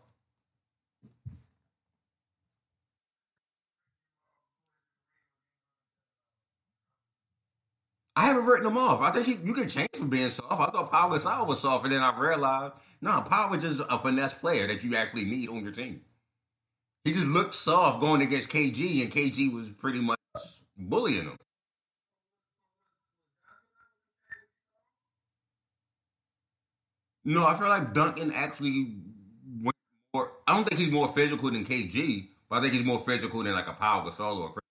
[8.16, 9.02] I haven't written him off.
[9.02, 10.52] I think he, you can change from being soft.
[10.52, 14.34] I thought Pau Gasol was soft, and then I realized no, was just a finesse
[14.34, 16.02] player that you actually need on your team.
[17.06, 20.20] He just looked soft going against KG, and KG was pretty much
[20.78, 21.38] bullying him.
[27.24, 28.96] No, I feel like Duncan actually
[29.62, 29.76] went
[30.14, 30.32] more.
[30.48, 33.54] I don't think he's more physical than KG, but I think he's more physical than
[33.54, 34.54] like a Pau Gasol or.
[34.58, 34.67] a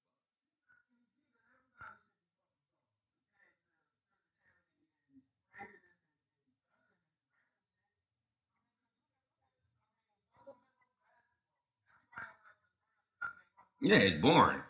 [13.81, 14.61] Yeah, it's boring.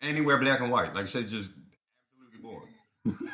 [0.00, 0.94] Anywhere black and white.
[0.94, 2.74] Like I said, just absolutely boring.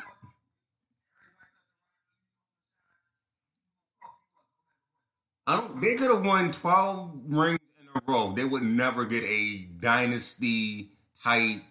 [5.47, 5.81] I don't.
[5.81, 8.33] They could have won twelve rings in a row.
[8.33, 10.91] They would never get a dynasty
[11.23, 11.63] type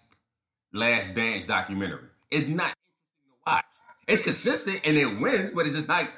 [0.73, 2.09] Last Dance documentary.
[2.29, 3.65] It's not interesting to watch.
[4.07, 6.11] It's consistent and it wins, but it's just like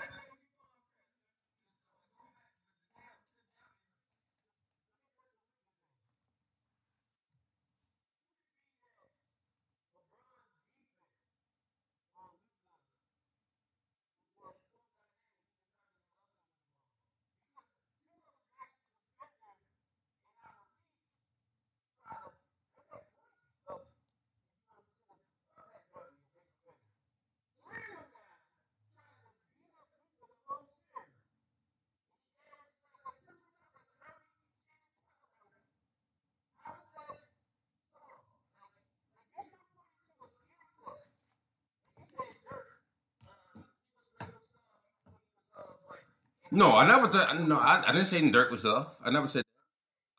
[46.51, 46.77] no.
[46.77, 47.57] I never said no.
[47.59, 48.97] I, I didn't say Dirk was soft.
[49.05, 49.43] I never said.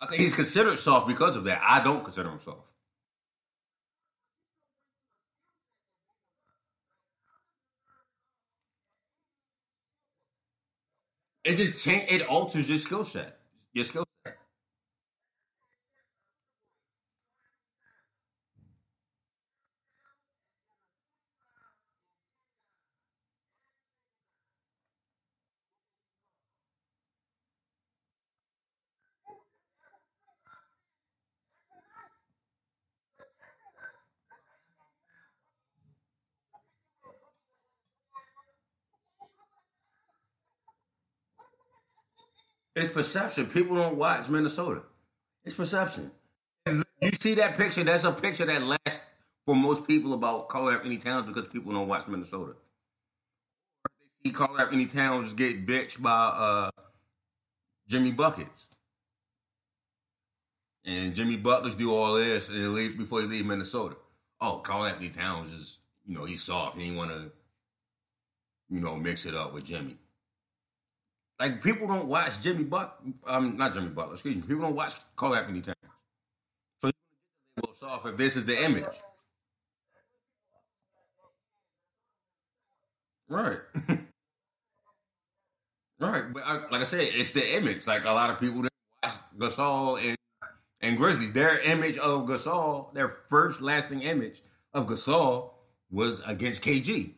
[0.01, 1.63] I think he's considered soft because of that.
[1.65, 2.61] I don't consider him soft.
[11.45, 12.11] It just change.
[12.11, 13.39] It alters your skill set.
[13.75, 14.05] Your skill
[42.83, 43.47] It's perception.
[43.47, 44.83] People don't watch Minnesota.
[45.45, 46.11] It's perception.
[46.67, 47.85] You see that picture?
[47.85, 49.01] That's a picture that lasts
[49.47, 52.55] for most people about Karl-Anthony Towns because people don't watch Minnesota.
[54.25, 56.71] They see Karl-Anthony Towns get bitched by uh,
[57.87, 58.67] Jimmy Buckets.
[60.85, 63.95] And Jimmy Buckets do all this and he leaves before he leave Minnesota.
[64.41, 66.77] Oh, Karl-Anthony Towns is, you know, he's soft.
[66.77, 67.31] He ain't want to,
[68.71, 69.99] you know, mix it up with Jimmy.
[71.43, 74.13] Like people don't watch Jimmy Buck, um, not Jimmy Butler.
[74.13, 74.43] Excuse me.
[74.43, 75.77] People don't watch Karl-Anthony Towns.
[76.81, 78.85] So you soft if this is the image,
[83.29, 83.59] right?
[85.99, 86.33] right.
[86.33, 87.89] But I, like I said, it's the image.
[87.89, 88.71] Like a lot of people that
[89.03, 90.17] watch Gasol and
[90.81, 95.51] and Grizzlies, their image of Gasol, their first lasting image of Gasol
[95.91, 97.15] was against KG.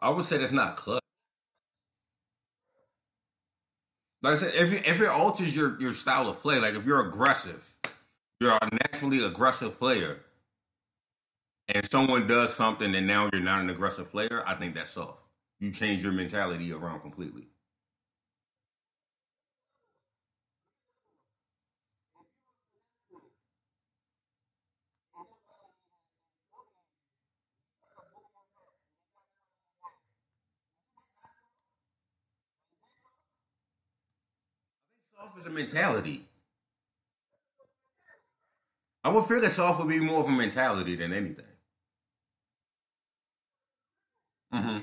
[0.00, 1.02] I would say that's not clutch.
[4.22, 6.84] Like I said, if it, if it alters your, your style of play, like if
[6.84, 7.74] you're aggressive,
[8.40, 10.18] you're a naturally aggressive player,
[11.68, 15.20] and someone does something and now you're not an aggressive player, I think that's soft.
[15.60, 17.48] You change your mentality around completely.
[35.18, 36.26] Soft is a mentality.
[39.02, 41.44] I would feel that soft would be more of a mentality than anything.
[44.52, 44.78] hmm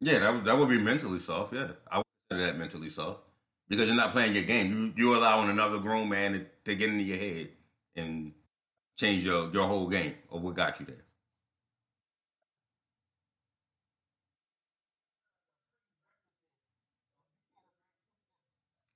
[0.00, 1.54] Yeah, that would, that would be mentally soft.
[1.54, 3.20] Yeah, I would consider that mentally soft
[3.68, 4.72] because you're not playing your game.
[4.72, 7.50] You you're allowing another grown man to, to get into your head
[7.96, 8.32] and
[8.98, 11.04] change your your whole game or what got you there.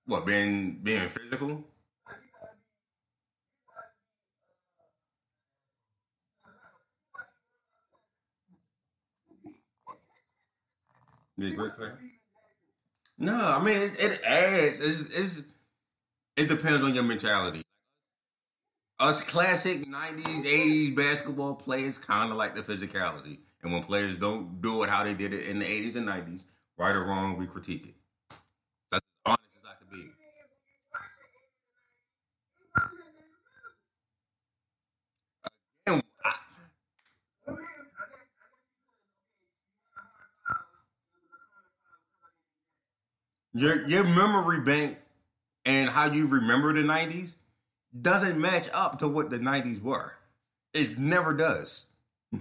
[0.07, 1.65] What being being physical?
[13.19, 14.81] No, I mean it, it adds.
[14.81, 15.43] It's, it's
[16.37, 17.66] it depends on your mentality
[18.99, 23.39] us classic 90s 80s basketball players kind of like the physicality.
[23.63, 26.41] And when players don't do it how they did it in the 80s and 90s
[26.79, 27.95] right or wrong we critique it.
[28.91, 30.11] That's as honest as i can be.
[43.55, 44.99] Your, your memory bank
[45.65, 47.35] and how you remember the 90s
[48.03, 50.13] doesn't match up to what the '90s were.
[50.75, 51.87] It never does.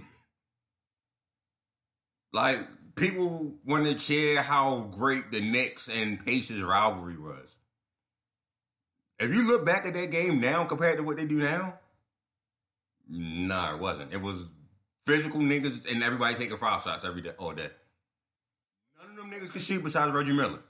[2.32, 2.58] like
[2.96, 7.48] people want to share how great the Knicks and Pacers rivalry was.
[9.18, 11.78] If you look back at that game now compared to what they do now,
[13.08, 14.12] nah, it wasn't.
[14.12, 14.44] It was
[15.06, 17.70] physical niggas and everybody taking foul shots every day, all day.
[19.00, 20.60] None of them niggas could shoot besides Reggie Miller.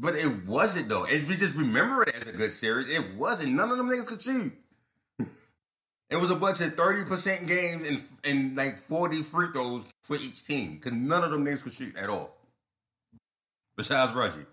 [0.00, 1.04] But it wasn't though.
[1.04, 3.52] If we just remember it as a good series, it wasn't.
[3.52, 4.52] None of them niggas could shoot.
[6.10, 10.16] it was a bunch of thirty percent games and and like forty free throws for
[10.16, 12.34] each team because none of them niggas could shoot at all.
[13.76, 14.46] Besides Reggie.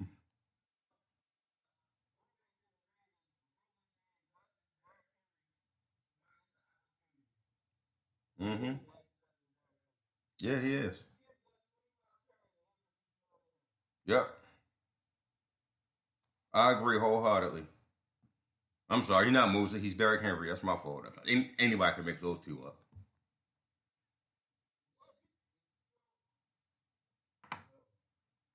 [8.40, 8.74] Mm-hmm.
[10.40, 11.02] Yeah, he is.
[14.06, 14.37] Yep.
[16.58, 17.62] I agree wholeheartedly.
[18.90, 19.78] I'm sorry, he's not Musa.
[19.78, 20.48] He's Derrick Henry.
[20.48, 21.04] That's my fault.
[21.04, 22.76] That's any, anybody can mix those two up.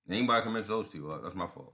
[0.09, 1.23] Anybody can mix those two up.
[1.23, 1.73] That's my fault.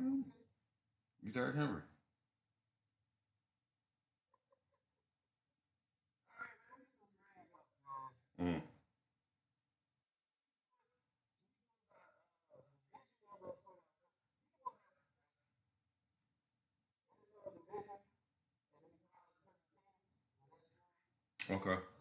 [0.00, 0.24] Mm,
[1.24, 1.80] He's Derrick Henry.
[8.42, 8.60] Mm.
[21.50, 21.93] Okay.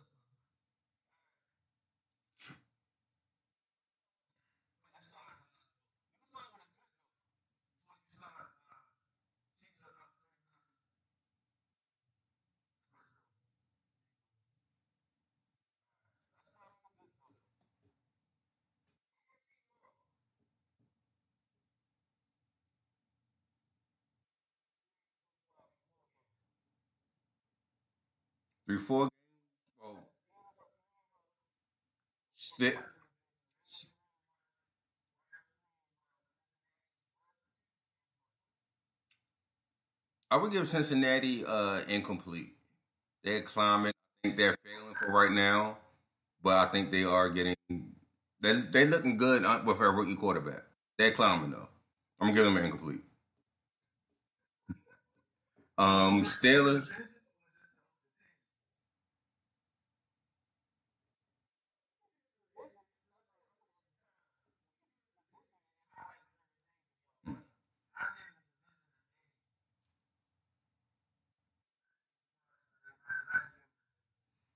[28.73, 29.07] Before
[29.83, 29.97] oh,
[40.31, 42.53] I would give Cincinnati uh incomplete.
[43.23, 43.91] They're climbing.
[43.91, 45.77] I think they're failing for right now,
[46.41, 47.55] but I think they are getting.
[48.41, 50.63] They they looking good uh, with a rookie quarterback.
[50.97, 51.69] They're climbing though.
[52.19, 53.01] I'm give them incomplete.
[55.75, 56.87] Um, Steelers.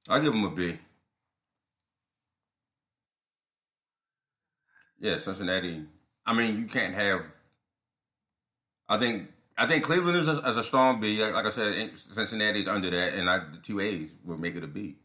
[0.10, 0.78] I give them a B.
[5.00, 5.84] Yeah, Cincinnati.
[6.26, 7.22] I mean, you can't have.
[8.90, 11.22] I think I think Cleveland is a, as a strong B.
[11.22, 14.56] Like, like I said, Cincinnati is under that, and I, the two A's will make
[14.56, 14.96] it a B.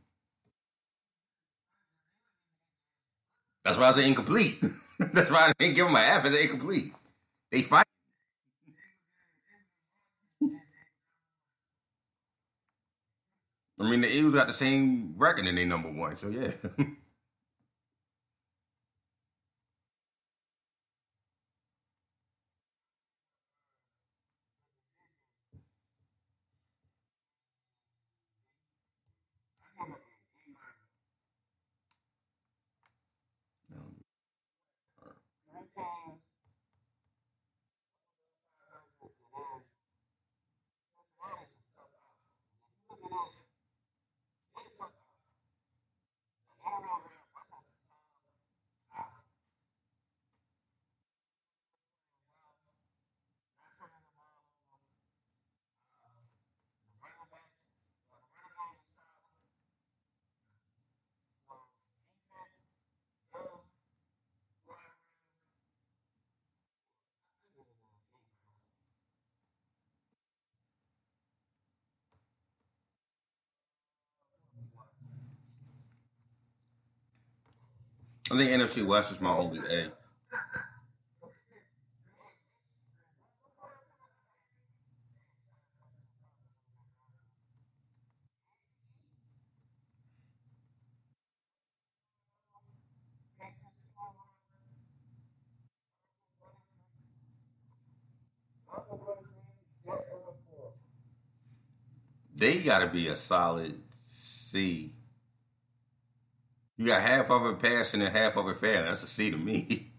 [3.65, 4.63] That's why I say incomplete.
[4.99, 6.25] That's why I didn't give them an F.
[6.27, 6.93] It's incomplete.
[7.51, 7.87] They fight.
[13.83, 16.17] I mean, the Eagles got the same record and they number one.
[16.17, 16.53] So yeah.
[78.33, 79.93] I think NFC West is my only A.
[102.35, 104.95] They got to be a solid C
[106.83, 108.87] you got half of it passing and half of it failing.
[108.87, 109.93] That's a C to me.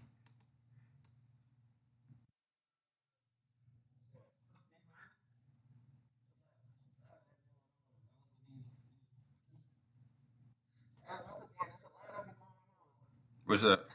[13.46, 13.88] What's up?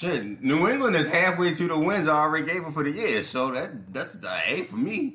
[0.00, 3.22] Shit, New England is halfway through the wins I already gave them for the year,
[3.22, 5.14] so that that's the A for me.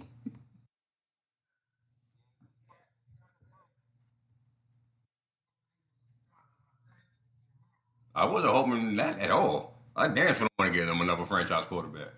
[8.14, 9.74] I wasn't hoping that at all.
[9.96, 12.10] I damn sure don't want to give them another franchise quarterback.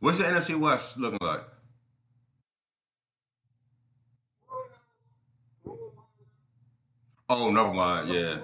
[0.00, 1.44] What's the NFC West looking like?
[7.30, 8.08] Oh, never mind.
[8.08, 8.38] Yeah.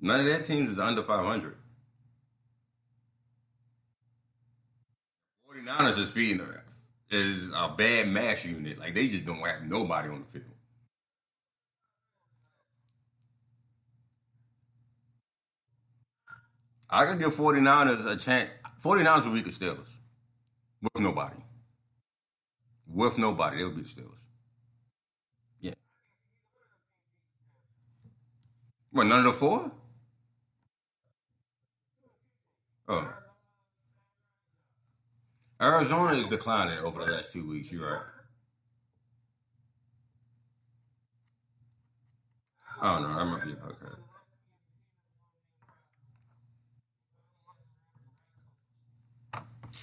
[0.00, 1.56] None of their teams is under 500.
[5.48, 6.46] 49ers is feeding.
[7.10, 8.78] Is a bad mash unit.
[8.78, 10.53] Like, they just don't have nobody on the field.
[16.94, 18.50] I could give 49ers a chance.
[18.80, 19.88] 49ers would beat the Steelers.
[20.80, 21.34] With nobody.
[22.86, 23.56] With nobody.
[23.56, 24.22] They would beat the Steelers.
[25.60, 25.72] Yeah.
[28.92, 29.72] What, none of the four?
[32.86, 33.12] Oh.
[35.60, 37.72] Arizona is declining over the last two weeks.
[37.72, 38.02] You're right.
[42.82, 43.06] Oh, no.
[43.08, 43.96] I'm yeah, okay.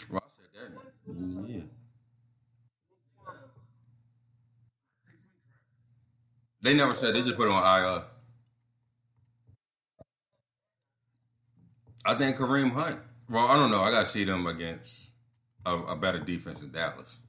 [0.09, 0.77] Well, I said that.
[0.77, 1.61] Mm, Mm, yeah.
[6.61, 7.15] They never said.
[7.15, 8.03] They just put it on IR.
[12.05, 12.99] I think Kareem Hunt.
[13.29, 13.81] Well, I don't know.
[13.81, 15.09] I got to see them against
[15.65, 17.19] a, a better defense in Dallas.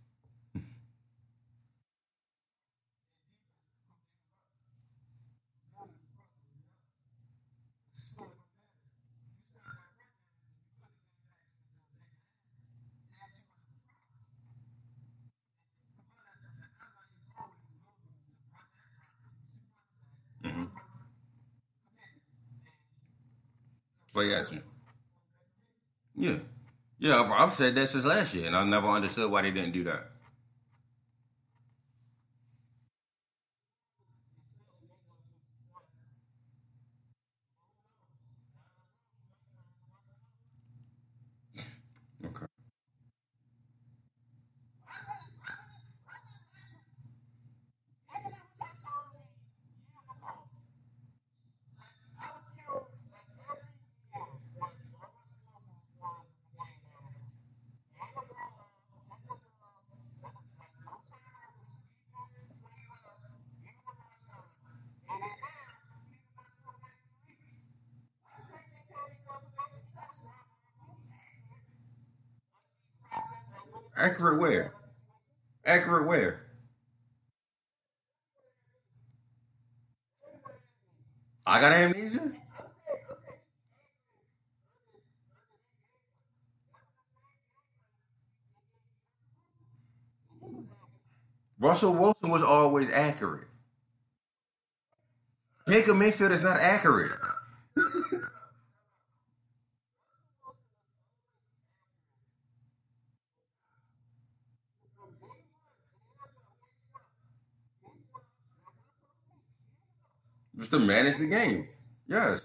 [24.13, 24.63] Play action.
[26.15, 26.37] Yeah.
[26.99, 29.73] Yeah, I've, I've said that since last year, and I never understood why they didn't
[29.73, 30.11] do that.
[42.25, 42.47] Okay.
[74.03, 74.75] Accurate where?
[75.65, 76.41] Accurate where?
[81.47, 82.33] I got amnesia?
[91.61, 93.47] Russell Wilson was always accurate.
[95.65, 97.13] Baker Mayfield is not accurate.
[110.63, 111.67] Just to manage the game.
[112.07, 112.41] Yes.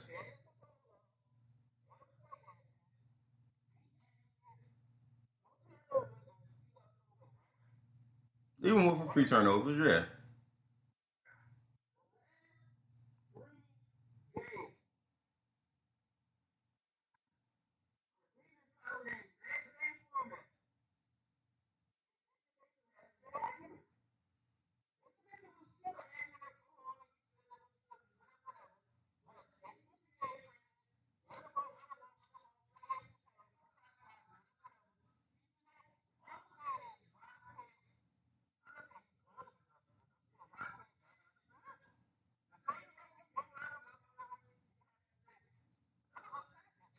[8.63, 10.16] Even with free turnovers, yeah.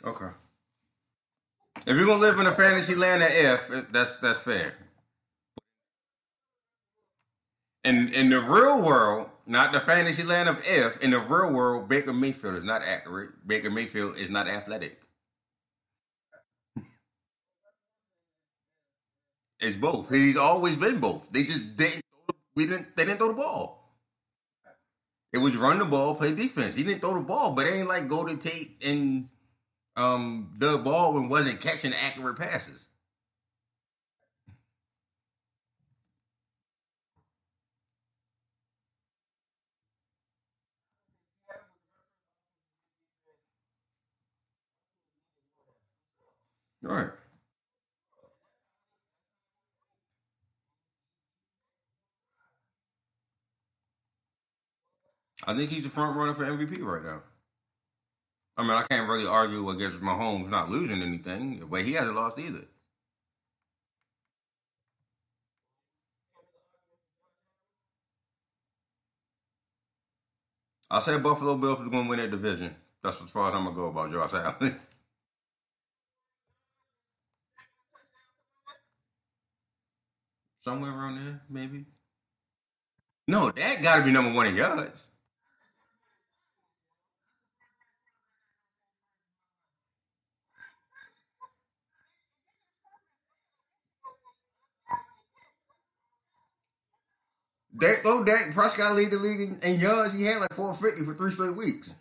[0.09, 0.31] Okay.
[1.87, 4.75] If you're gonna live in a fantasy land of if, that's that's fair.
[7.85, 11.89] In in the real world, not the fantasy land of if, in the real world,
[11.91, 13.47] Baker Mayfield is not accurate.
[13.47, 14.99] Baker Mayfield is not athletic.
[19.61, 20.09] It's both.
[20.09, 21.31] He's always been both.
[21.31, 22.03] They just didn't.
[22.55, 22.97] We didn't.
[22.97, 23.93] They didn't throw the ball.
[25.35, 26.77] It was run the ball, play defense.
[26.77, 29.29] He didn't throw the ball, but it ain't like go to Tate and
[29.99, 32.89] um Doug Baldwin wasn't catching accurate passes.
[46.83, 47.11] Right.
[55.47, 57.23] I think he's the front runner for MVP right now.
[58.59, 62.41] I mean, I can't really argue against Mahomes not losing anything, but he hasn't lost
[62.41, 62.65] either.
[70.91, 72.75] I say Buffalo Bills is going to win that division.
[73.03, 74.81] That's as far as I'm going to go about Josh Allen.
[80.65, 81.85] Somewhere around there, maybe.
[83.29, 85.09] No, that got to be number one in yards.
[97.79, 100.15] Dak, oh, Dak Prescott got lead the league in, in yards.
[100.15, 101.95] He had like 450 for three straight weeks.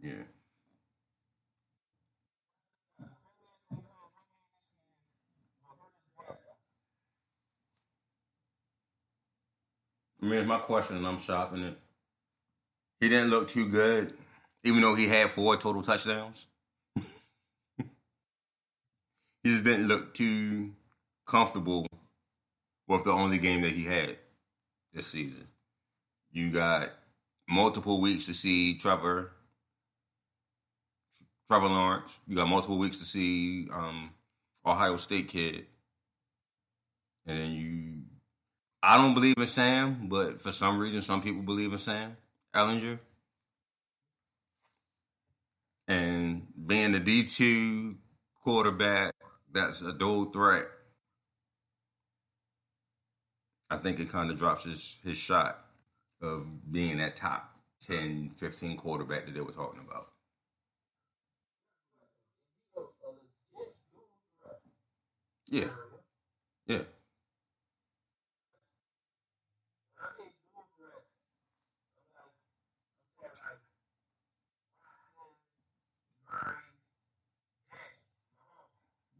[0.00, 0.35] Yeah.
[10.32, 11.78] It's my question, and I'm shopping it.
[13.00, 14.14] He didn't look too good,
[14.64, 16.46] even though he had four total touchdowns.
[16.96, 17.04] he
[19.44, 20.72] just didn't look too
[21.26, 21.86] comfortable
[22.88, 24.16] with the only game that he had
[24.92, 25.46] this season.
[26.32, 26.90] You got
[27.48, 29.32] multiple weeks to see Trevor,
[31.48, 32.18] Trevor Lawrence.
[32.26, 34.10] You got multiple weeks to see um,
[34.64, 35.66] Ohio State kid,
[37.26, 37.95] and then you
[38.88, 42.16] I don't believe in Sam, but for some reason, some people believe in Sam
[42.54, 43.00] Ehlinger.
[45.88, 47.96] And being the D2
[48.44, 49.12] quarterback,
[49.52, 50.66] that's a dual threat.
[53.70, 55.64] I think it kind of drops his, his shot
[56.22, 57.56] of being that top
[57.88, 60.12] 10, 15 quarterback that they were talking about.
[65.48, 65.70] Yeah.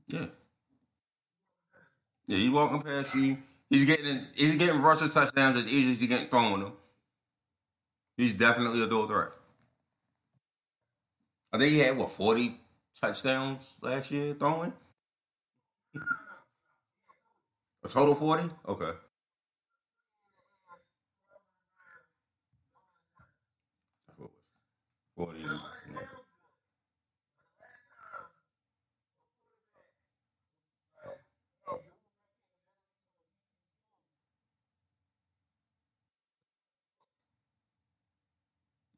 [0.09, 0.27] Yeah.
[2.29, 3.39] Yeah, he's walking past you.
[3.71, 6.73] He's getting he's getting rushing touchdowns as easy as he getting throwing them.
[8.17, 9.31] He's definitely a dual threat.
[11.53, 12.57] I think he had what forty
[13.01, 14.73] touchdowns last year throwing.
[17.85, 18.49] A total forty.
[18.69, 18.93] Okay.
[25.17, 25.45] Forty.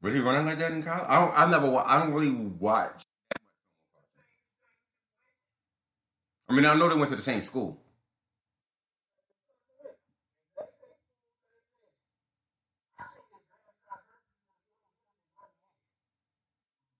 [0.01, 1.05] Was he running like that in college?
[1.09, 1.33] I don't.
[1.37, 1.77] I never.
[1.77, 3.03] I don't really watch.
[6.49, 7.81] I mean, I know they went to the same school.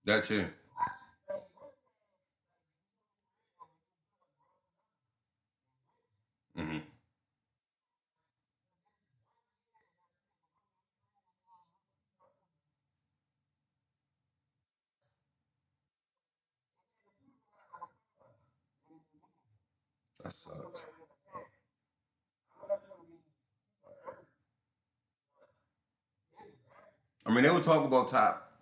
[0.04, 0.46] That too.
[6.56, 6.78] hmm
[20.30, 20.84] That sucks.
[27.26, 28.52] I mean, they were talking about top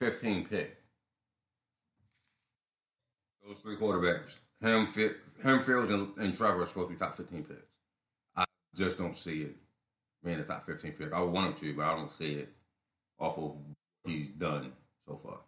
[0.00, 0.78] fifteen pick.
[3.46, 4.86] Those three quarterbacks, him,
[5.42, 7.60] him, Fields, and, and Trevor are supposed to be top fifteen picks.
[8.34, 8.44] I
[8.74, 9.56] just don't see it.
[10.24, 11.12] being the top 15 pick.
[11.12, 12.48] I want him to, but I don't see it
[13.18, 13.54] off of what
[14.06, 14.72] he's done
[15.06, 15.40] so far.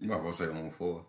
[0.00, 1.04] You might well say on four.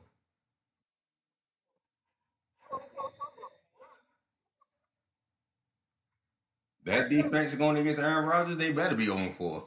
[6.83, 9.65] That defense going against Aaron Rodgers, they better be on four.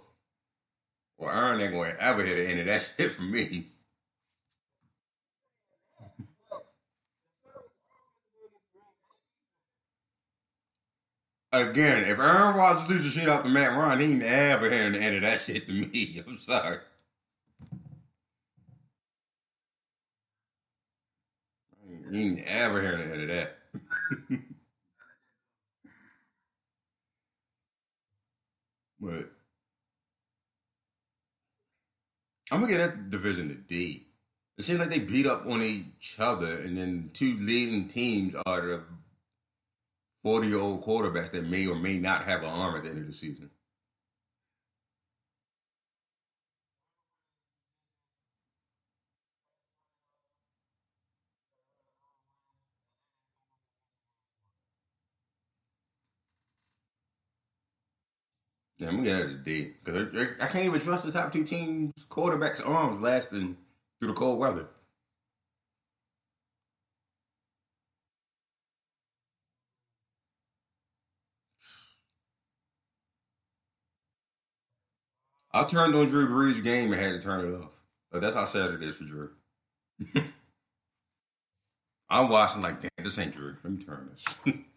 [1.16, 3.70] Or Aaron ain't going to ever hit the end of that shit for me.
[11.52, 15.00] Again, if Aaron Rodgers loses shit out to Matt Ryan, he ain't ever hearing the
[15.00, 16.20] end of that shit to me.
[16.28, 16.78] I'm sorry.
[22.14, 23.58] He ain't ever hearing the end of that.
[29.00, 29.32] but
[32.52, 34.06] I'm gonna get that division to D.
[34.56, 38.60] It seems like they beat up on each other, and then two leading teams are
[38.60, 38.84] the
[40.22, 43.00] 40 year old quarterbacks that may or may not have an arm at the end
[43.00, 43.50] of the season.
[58.78, 61.44] Yeah, I'm gonna get it a D because I can't even trust the top two
[61.44, 63.56] teams' quarterbacks' arms lasting
[64.00, 64.68] through the cold weather.
[75.52, 77.70] I turned on Drew Brees' game and had to turn it off.
[78.10, 79.30] But that's how sad it is for Drew.
[82.10, 83.56] I'm watching like, damn, this ain't Drew.
[83.62, 84.54] Let me turn this.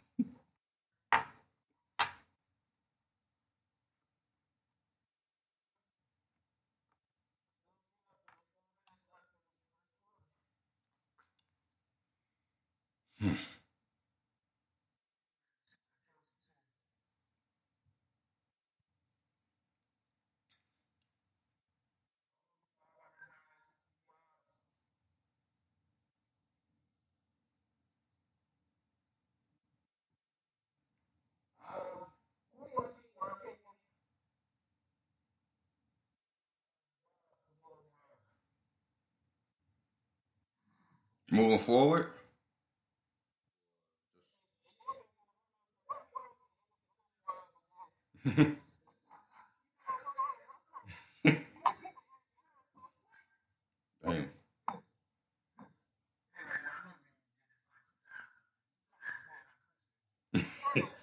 [41.31, 42.07] Moving forward,
[54.03, 54.29] damn.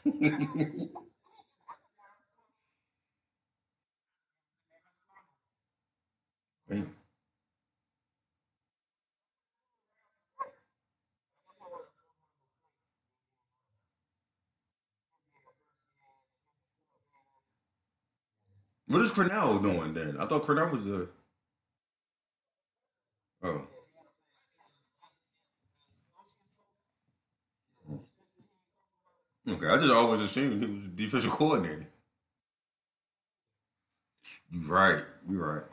[18.95, 20.19] What is Crennel doing then?
[20.21, 21.09] I thought Crennel was the.
[23.43, 23.63] Oh.
[29.49, 31.89] Okay, I just always assumed he was defensive coordinator.
[34.53, 35.03] You're right.
[35.29, 35.65] You're right.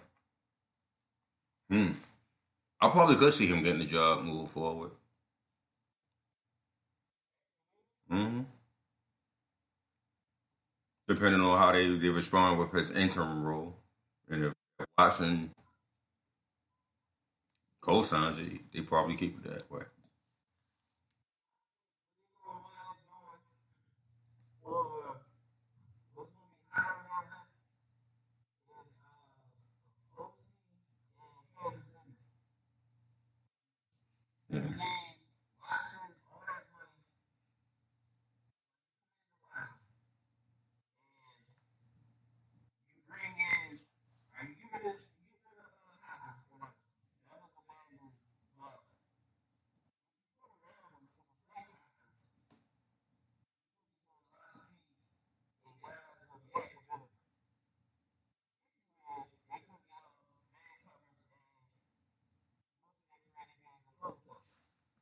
[1.69, 1.91] Hmm.
[2.81, 4.89] I probably could see him getting the job moving forward.
[8.09, 8.41] hmm
[11.15, 13.75] Depending on how they, they respond with his interim role.
[14.29, 14.53] And if
[14.97, 15.51] Watson
[17.81, 19.83] co-signs it, they probably keep it that way.
[34.49, 34.61] Yeah.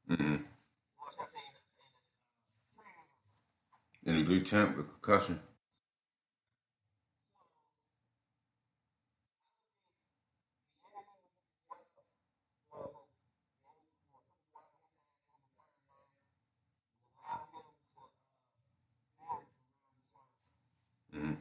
[0.10, 0.36] Hmm
[4.06, 5.40] And the blue tent with concussion.
[21.14, 21.34] hmm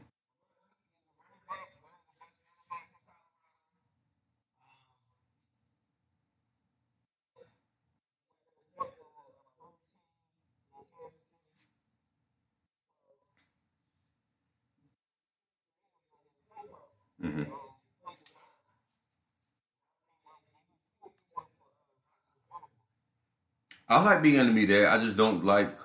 [23.88, 24.88] I like Bieniemy there.
[24.88, 25.78] I just don't like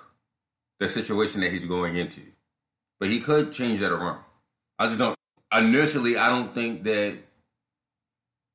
[0.78, 2.20] the situation that he's going into.
[3.00, 4.22] But he could change that around.
[4.78, 5.16] I just don't.
[5.52, 7.18] Initially, I don't think that.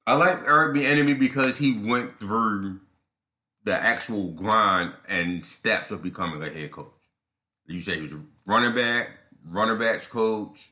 [0.05, 2.79] I like Eric Bieniemy because he went through
[3.63, 6.87] the actual grind and steps of becoming a head coach.
[7.65, 9.09] You say he was a running back,
[9.45, 10.71] running backs coach,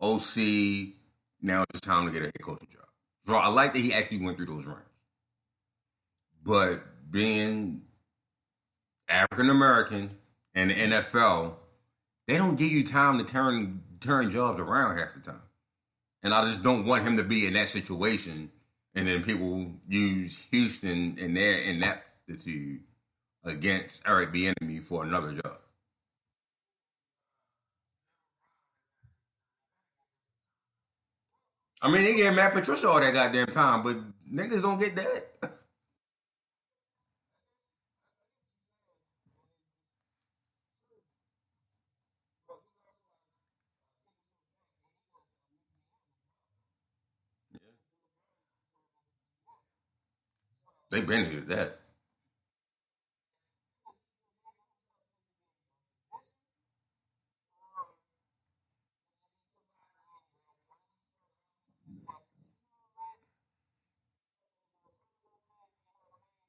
[0.00, 0.94] OC.
[1.42, 2.86] Now it's time to get a head coaching job.
[3.26, 4.82] So I like that he actually went through those ranks.
[6.42, 7.82] But being
[9.08, 10.10] African American
[10.54, 11.54] and the NFL,
[12.26, 15.42] they don't give you time to turn turn jobs around half the time.
[16.22, 18.50] And I just don't want him to be in that situation
[18.94, 22.80] and then people use Houston and their ineptitude
[23.44, 25.58] against Eric Bieniemy for another job.
[31.80, 33.98] I mean, they gave Matt Patricia all that goddamn time, but
[34.28, 35.28] niggas don't get that.
[50.90, 51.80] They been here that.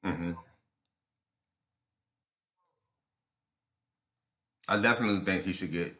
[0.04, 0.32] hmm
[4.68, 5.94] I definitely think he should get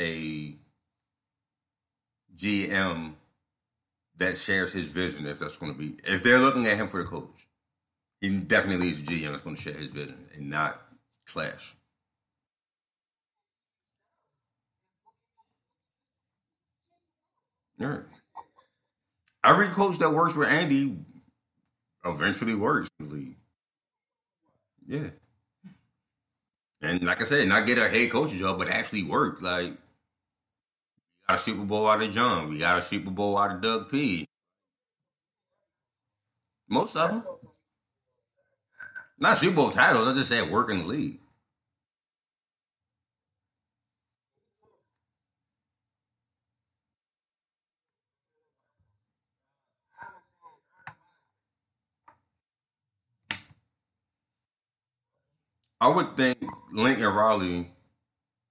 [0.00, 0.54] a
[2.36, 3.14] GM
[4.16, 5.26] that shares his vision.
[5.26, 7.48] If that's going to be, if they're looking at him for the coach,
[8.20, 10.80] he definitely needs a GM that's going to share his vision and not
[11.26, 11.74] clash.
[17.78, 17.98] Yeah.
[19.44, 20.96] Every coach that works with Andy
[22.04, 23.36] eventually works in the league.
[24.86, 25.08] Yeah.
[26.80, 29.42] And like I said, not get a head coaching job, but actually work.
[29.42, 29.72] Like,
[31.26, 32.50] got a Super Bowl out of John.
[32.50, 34.26] We got a Super Bowl out of Doug P.
[36.68, 37.24] Most of them.
[39.18, 40.08] Not Super Bowl titles.
[40.08, 41.20] I just said work in the league.
[55.80, 56.38] I would think
[56.72, 57.70] Lincoln Riley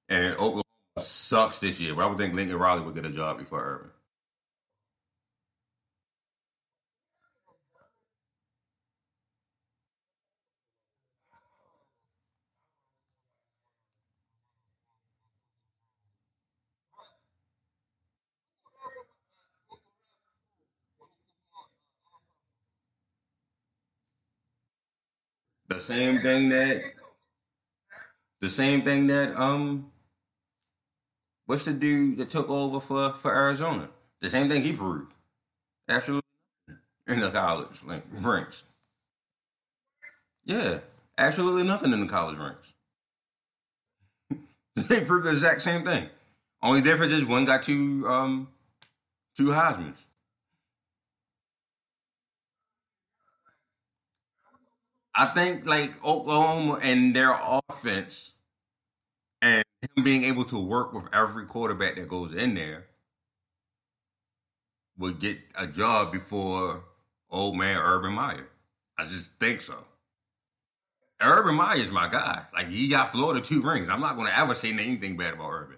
[0.08, 0.63] and Oklahoma
[1.00, 3.92] sucks this year, but I would think Lincoln Riley would get a job before Urban.
[25.70, 26.84] The same thing that
[28.42, 29.93] the same thing that um
[31.46, 33.90] what's the dude that took over for for Arizona?
[34.22, 35.14] The same thing he proved.
[35.88, 36.24] Absolutely
[37.08, 38.64] in the college like ranks.
[40.46, 40.80] Yeah.
[41.18, 42.74] Absolutely nothing in the college ranks.
[44.76, 46.10] they proved the exact same thing.
[46.62, 48.48] Only difference is one got two um
[49.38, 50.00] two Heisman's.
[55.16, 58.33] I think like Oklahoma and their offense
[59.44, 62.86] and him being able to work with every quarterback that goes in there
[64.98, 66.84] would get a job before
[67.30, 68.48] old man Urban Meyer.
[68.98, 69.76] I just think so.
[71.22, 72.44] Urban Meyer is my guy.
[72.54, 73.90] Like he got Florida two rings.
[73.90, 75.78] I'm not going to ever say anything bad about Urban.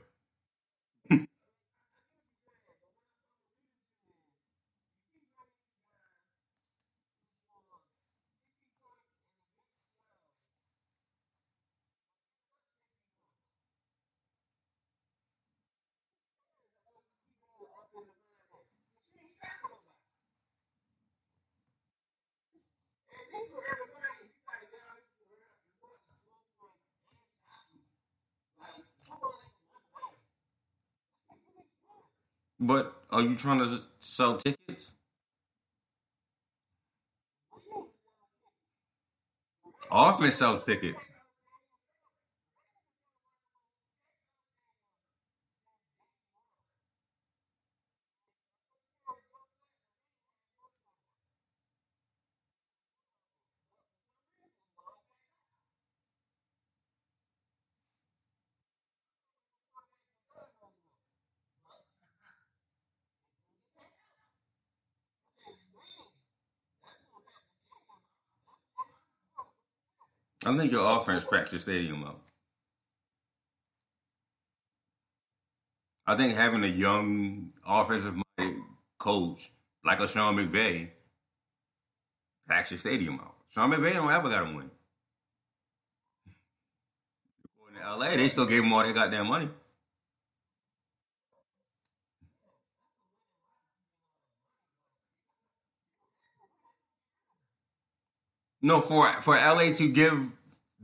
[32.60, 34.92] But are you trying to sell tickets?
[39.92, 40.98] Offense sells tickets.
[70.46, 72.22] I think your offense cracks your stadium up.
[76.06, 78.62] I think having a young offensive minded
[79.00, 79.52] coach
[79.84, 80.90] like a Sean McVay
[82.48, 83.34] cracks your stadium out.
[83.50, 84.70] Sean McVay don't ever got to win.
[87.76, 89.50] To LA, they still gave him all their goddamn money.
[98.62, 100.32] No, for for LA to give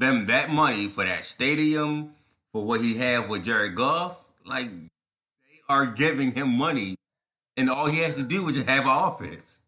[0.01, 2.11] them that money for that stadium,
[2.51, 6.97] for what he had with Jared Goff, like they are giving him money,
[7.55, 9.59] and all he has to do is just have an offense.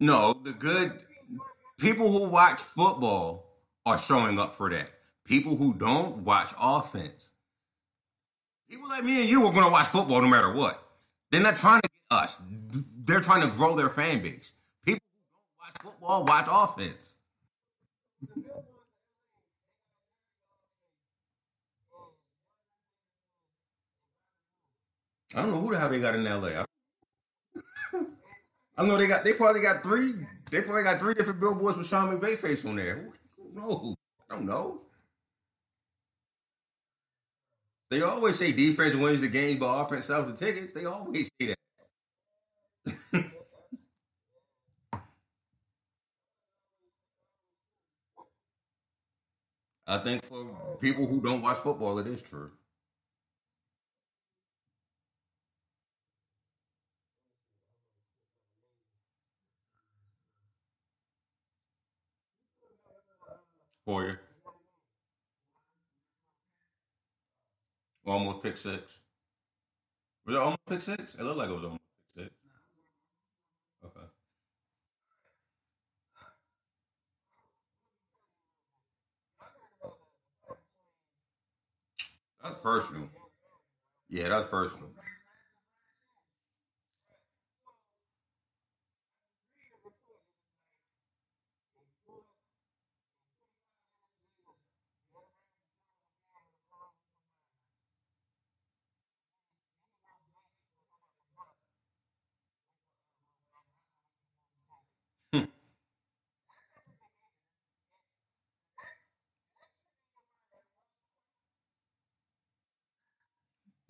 [0.00, 1.00] No, the good
[1.78, 3.53] people who watch football
[3.86, 4.90] are showing up for that.
[5.24, 7.30] People who don't watch offense.
[8.68, 10.82] People like me and you are going to watch football no matter what.
[11.30, 12.40] They're not trying to get us.
[13.04, 14.52] They're trying to grow their fan base.
[14.84, 17.10] People who don't watch football watch offense.
[25.36, 26.64] I don't know who the hell they got in LA.
[28.78, 29.24] I, know they got.
[29.24, 30.14] They probably got three.
[30.50, 33.08] They probably got three different billboards with Sean McVay face on there.
[33.54, 33.94] Who?
[34.28, 34.80] I don't know.
[37.90, 40.72] They always say defense wins the game, but offense sells the tickets.
[40.72, 41.56] They always say that.
[49.86, 50.46] I think for
[50.80, 52.50] people who don't watch football, it is true.
[63.86, 64.20] Hoyer
[68.06, 68.98] almost pick six.
[70.26, 71.14] Was it almost pick six?
[71.14, 71.82] It looked like it was almost
[72.16, 72.34] pick six.
[73.84, 74.06] Okay,
[82.42, 83.08] that's personal.
[84.08, 84.90] Yeah, that's personal.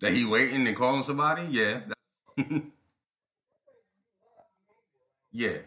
[0.05, 1.47] That he waiting and calling somebody?
[1.49, 1.81] Yeah,
[5.31, 5.57] yeah,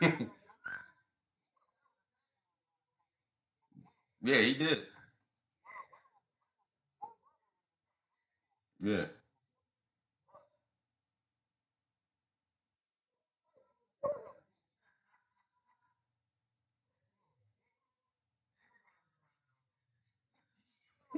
[4.22, 4.36] yeah.
[4.38, 4.78] He did.
[8.80, 9.06] Yeah.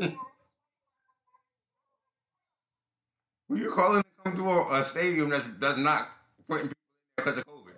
[3.48, 6.08] Who you calling to come to a, a stadium that's that's not
[6.48, 6.82] putting people
[7.18, 7.76] in there because of COVID?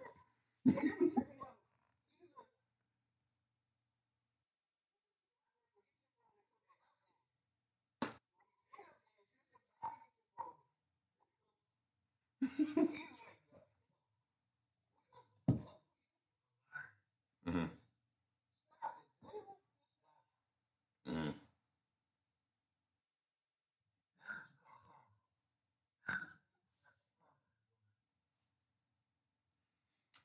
[17.52, 17.64] hmm
[21.06, 21.30] hmm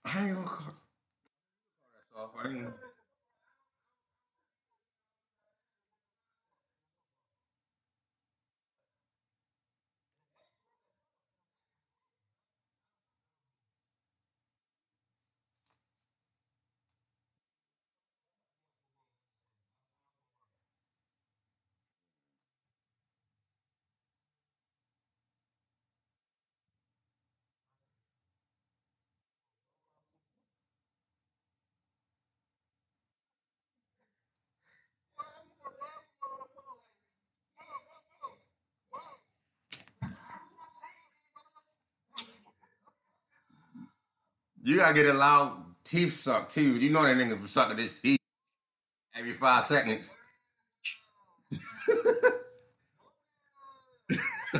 [0.05, 0.76] I ain't gonna call
[2.15, 2.89] that off.
[44.64, 46.77] You gotta get a loud teeth suck too.
[46.77, 48.19] You know that nigga for sucking his teeth
[49.15, 50.10] every five seconds.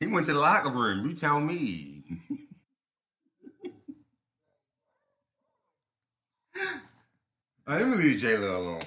[0.00, 1.06] he went to the locker room.
[1.08, 1.99] You tell me.
[7.66, 8.80] I didn't leave Jayla alone.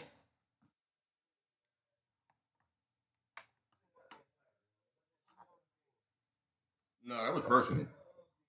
[7.06, 7.86] No, that was personal.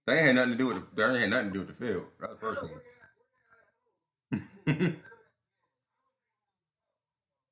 [0.06, 1.68] That ain't had nothing to do with the, that ain't had nothing to do with
[1.68, 2.04] the field.
[2.20, 2.80] That was personal.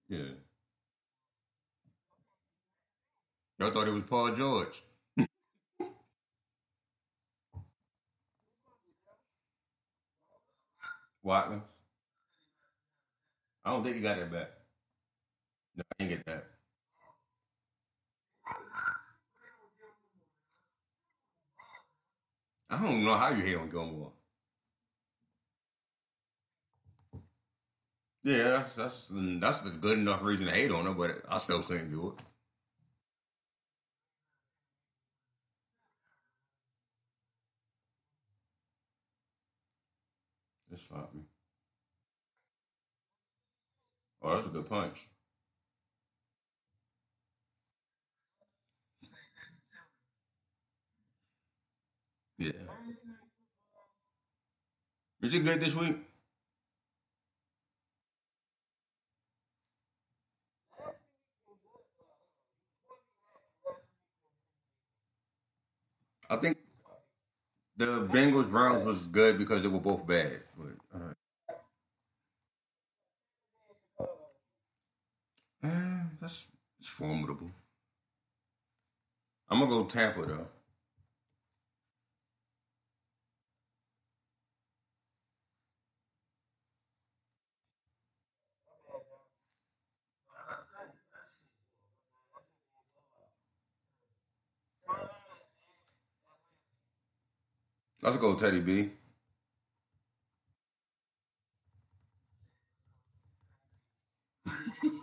[0.08, 0.34] yeah.
[3.58, 4.82] Y'all thought it was Paul George.
[11.22, 11.71] Watkins.
[13.64, 14.50] I don't think he got that back.
[15.76, 16.44] No, I didn't get that.
[22.70, 24.12] I don't know how you hate on Gilmore.
[28.24, 31.62] Yeah, that's that's that's a good enough reason to hate on her, but I still
[31.62, 32.14] couldn't do
[40.72, 40.78] it.
[40.78, 41.22] Slapped me.
[44.22, 45.08] Oh, that's a good punch.
[52.38, 52.52] Yeah.
[55.22, 55.96] Is it good this week?
[66.30, 66.56] I think
[67.76, 70.40] the Bengals Browns was good because they were both bad.
[70.56, 71.16] But, all right.
[75.64, 75.68] Eh,
[76.20, 76.46] that's
[76.80, 77.50] it's formidable.
[79.48, 80.48] I'm gonna go Tampa though.
[98.02, 98.90] Let's go Teddy B.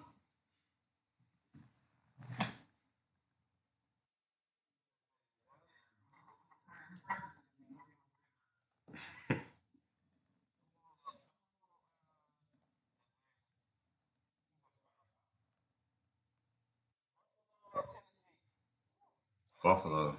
[19.63, 20.15] Buffalo.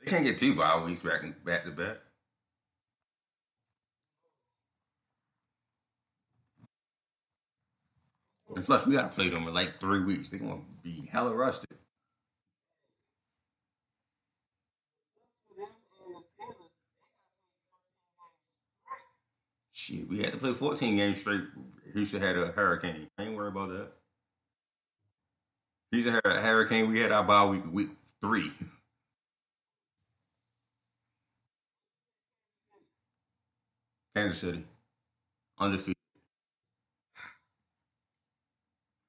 [0.00, 1.98] They can't get two bye weeks back in, back to back.
[8.54, 10.28] And plus, we gotta play them in like three weeks.
[10.28, 11.70] They're gonna be hella rusted.
[19.72, 21.42] Shit, we had to play 14 games straight.
[21.94, 23.08] Houston had a hurricane.
[23.18, 23.88] I ain't worried about that.
[25.92, 26.90] Houston had a hurricane.
[26.90, 27.90] We had our bye week week
[28.20, 28.52] three.
[34.16, 34.64] Kansas City.
[35.58, 35.94] Undefeated.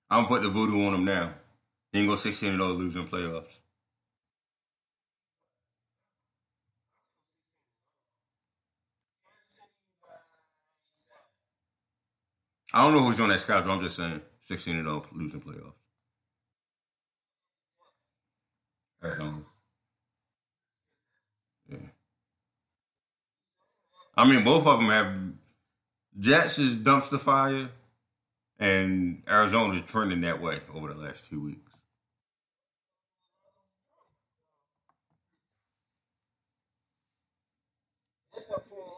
[0.10, 1.34] I'm putting the voodoo on them now.
[1.92, 3.60] They ain't go 16 0 losing playoffs.
[12.76, 13.72] I don't know who's on that schedule.
[13.72, 15.74] I'm just saying 16 and 0 losing playoffs.
[21.70, 21.78] Yeah.
[24.18, 25.34] I mean, both of them have.
[26.20, 27.70] Jets is dumpster fire,
[28.60, 31.72] and Arizona is trending that way over the last two weeks.
[38.34, 38.95] Pitt.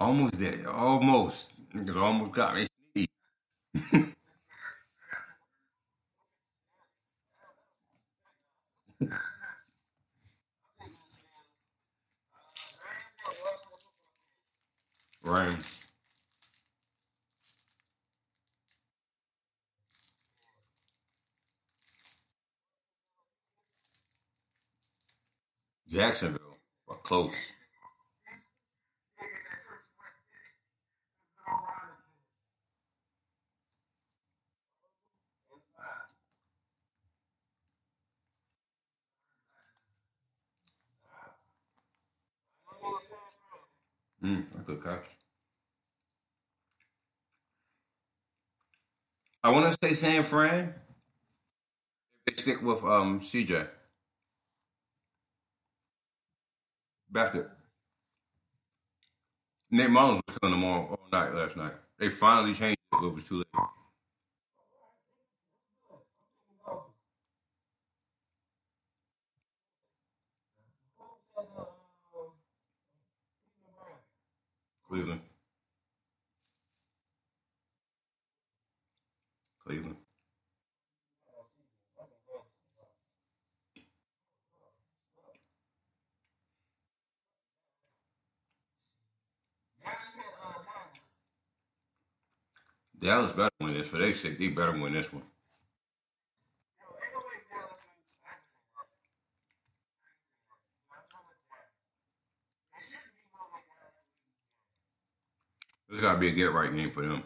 [0.00, 0.68] Almost there.
[0.70, 1.52] Almost.
[1.74, 2.66] Niggas almost got me.
[15.22, 15.80] Rams.
[25.88, 26.56] Jacksonville.
[26.88, 27.59] But close.
[44.24, 45.04] Mm, good catch.
[49.42, 50.74] I want to say San Fran.
[52.26, 53.66] They stick with um CJ.
[57.12, 57.50] Beathard.
[59.70, 61.74] Nick Mullens was killing them all, all night last night.
[61.98, 63.79] They finally changed it, but it was too late.
[74.90, 75.20] Cleveland.
[79.64, 79.96] Cleveland.
[92.98, 93.86] Dallas better win this.
[93.86, 95.22] For their sake, they better win this one.
[105.90, 107.24] This got to be a get right game for them.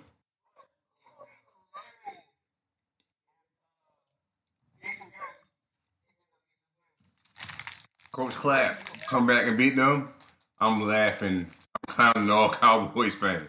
[8.10, 8.78] Coach Clapp
[9.08, 10.08] come back and beat them.
[10.60, 11.46] I'm laughing.
[11.50, 13.48] I'm clowning all Cowboys fans.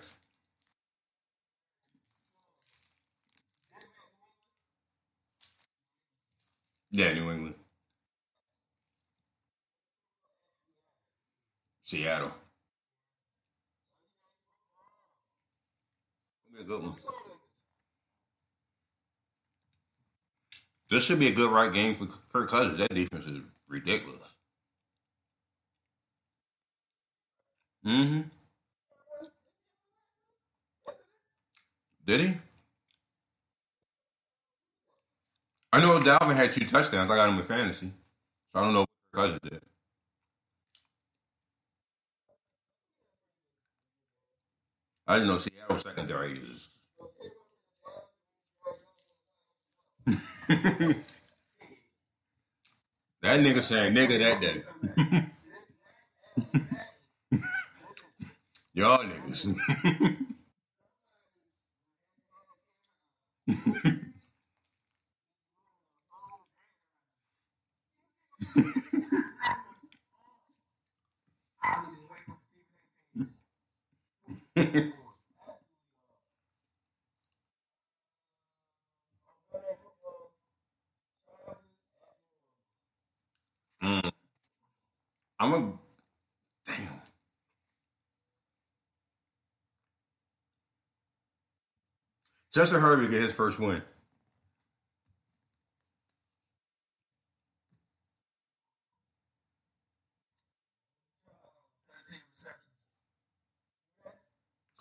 [6.92, 7.56] Yeah, New England.
[11.84, 12.32] Seattle.
[16.54, 16.96] Be a good one.
[20.90, 22.78] This should be a good right game for Kirk Cousins.
[22.80, 24.28] That defense is ridiculous.
[27.86, 28.22] Mm-hmm.
[32.06, 32.34] Did he?
[35.74, 37.10] I know Dalvin had two touchdowns.
[37.10, 37.92] I got him in fantasy.
[38.54, 39.62] So I don't know what Kirk Cousins did.
[45.07, 46.69] I didn't know Seattle secondary is.
[50.48, 50.98] that
[53.23, 54.64] nigga saying nigga that day.
[58.73, 59.56] Y'all niggas.
[83.86, 84.12] Mm.
[85.40, 85.74] I'm a
[86.68, 87.02] damn.
[92.53, 93.82] Justin Herbert get his first win.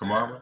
[0.00, 0.40] Kamara.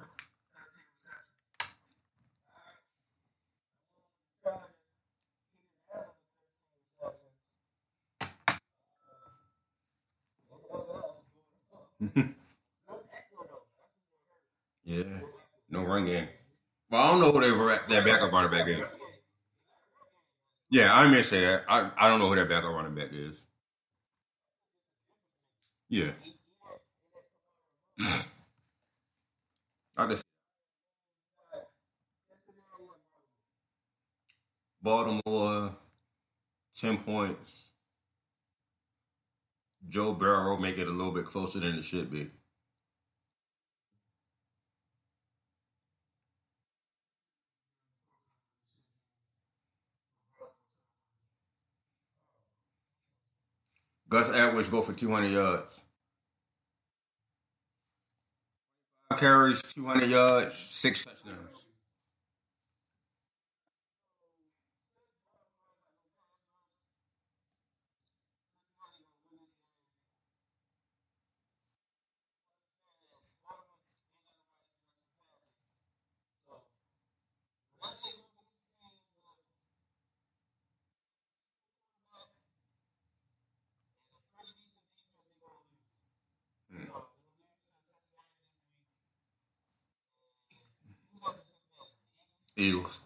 [14.85, 15.03] Yeah.
[15.71, 16.29] No run game.
[16.91, 17.51] Well, I don't know who they
[17.95, 18.83] that backup running back is.
[20.71, 21.65] Yeah, I may say that.
[21.69, 23.37] I, I don't know who that backup running back is.
[25.89, 26.13] Yeah.
[29.97, 30.25] I just
[34.83, 35.77] Baltimore,
[36.75, 37.72] ten points.
[39.93, 42.31] Joe Burrow make it a little bit closer than it should be.
[54.09, 55.75] Gus Edwards go for 200 yards.
[59.19, 61.52] Carries, 200 yards, six touchdowns.
[92.57, 92.99] Eagles.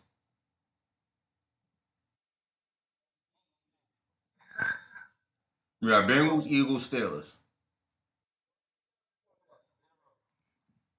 [5.80, 7.26] We got Bengals, Eagles, Steelers.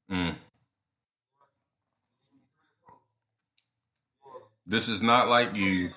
[0.10, 0.36] Mm.
[4.66, 5.92] This is not like you.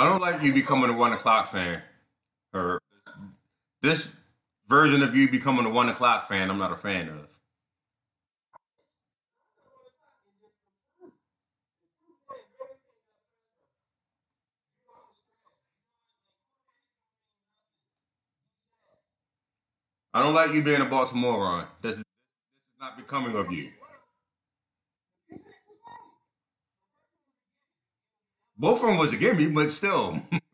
[0.00, 1.82] I don't like you becoming a one o'clock fan.
[2.54, 2.80] Or
[3.82, 4.08] this
[4.66, 7.28] version of you becoming a one o'clock fan, I'm not a fan of.
[20.14, 21.66] I don't like you being a Baltimorean.
[21.82, 23.68] This is, this is not becoming of you.
[28.60, 30.22] Both of them was a gimme, but still.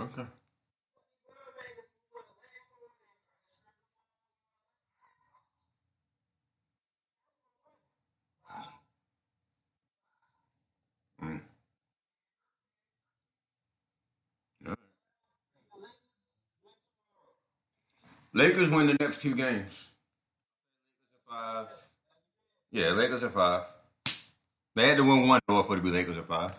[0.00, 0.26] okay.
[11.22, 11.40] Mm.
[14.66, 14.74] Yeah.
[18.34, 19.90] Lakers win the next two games.
[21.28, 21.66] Five.
[22.70, 23.64] Yeah, Lakers are five.
[24.74, 26.54] They had to win one door for be Lakers at five.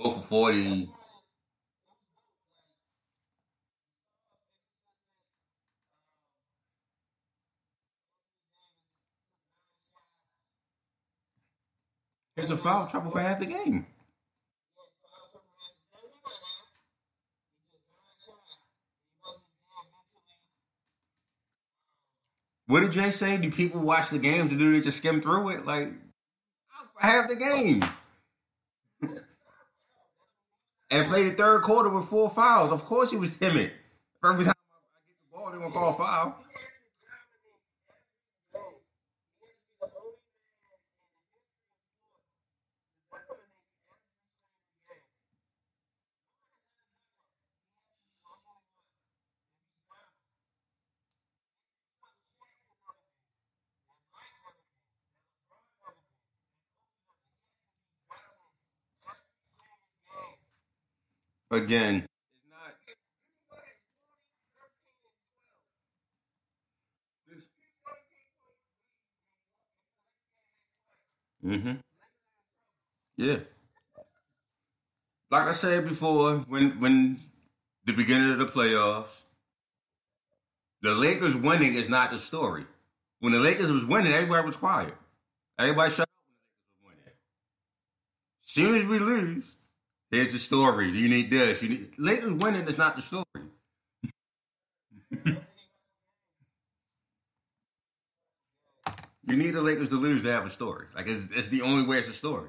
[0.00, 0.88] Go for forty.
[12.36, 13.86] Here's a foul trouble for half the game.
[22.68, 23.38] What did Jay say?
[23.38, 25.64] Do people watch the games or do they just skim through it?
[25.64, 25.88] Like
[26.98, 27.82] half the game.
[30.90, 32.70] and play the third quarter with four fouls.
[32.70, 33.72] Of course he was timid.
[34.22, 34.60] Every time I
[35.08, 36.36] get the ball, they gonna call a foul.
[61.58, 62.06] Again.
[71.44, 71.72] Mm-hmm.
[73.16, 73.38] Yeah.
[75.30, 77.18] Like I said before, when when
[77.84, 79.22] the beginning of the playoffs,
[80.82, 82.66] the Lakers winning is not the story.
[83.18, 84.94] When the Lakers was winning, everybody was quiet.
[85.58, 86.08] Everybody shut up
[86.84, 87.18] when the Lakers
[88.46, 88.76] was winning.
[88.76, 89.57] Soon as we lose,
[90.10, 90.90] here's the story.
[90.90, 91.62] You need this.
[91.62, 93.24] You need Lakers winning is not the story.
[99.28, 100.86] You need the Lakers to lose to have a story.
[100.94, 102.48] Like it's, it's the only way it's a story.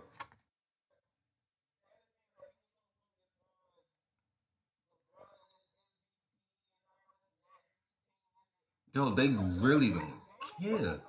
[8.93, 9.27] Yo, they
[9.59, 10.13] really don't
[10.61, 10.99] care.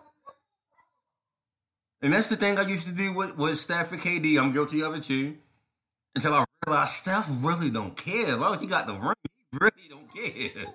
[2.03, 3.59] And that's the thing I used to do with, with
[3.93, 4.41] and KD.
[4.41, 5.37] I'm guilty of it too.
[6.15, 8.35] Until I realized Steph really don't care.
[8.35, 10.75] As long as he got the ring, he really don't care.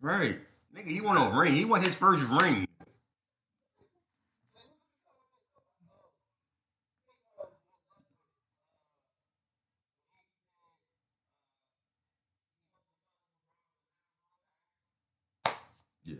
[0.00, 0.38] Right.
[0.74, 1.54] Nigga, he want a ring.
[1.54, 2.66] He want his first ring.
[16.04, 16.16] Yeah.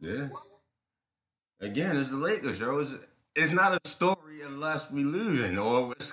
[0.00, 0.28] Yeah.
[1.60, 2.78] Again, it's the Lakers, yo.
[2.78, 2.94] It's,
[3.34, 6.12] it's not a story unless we losing or it's,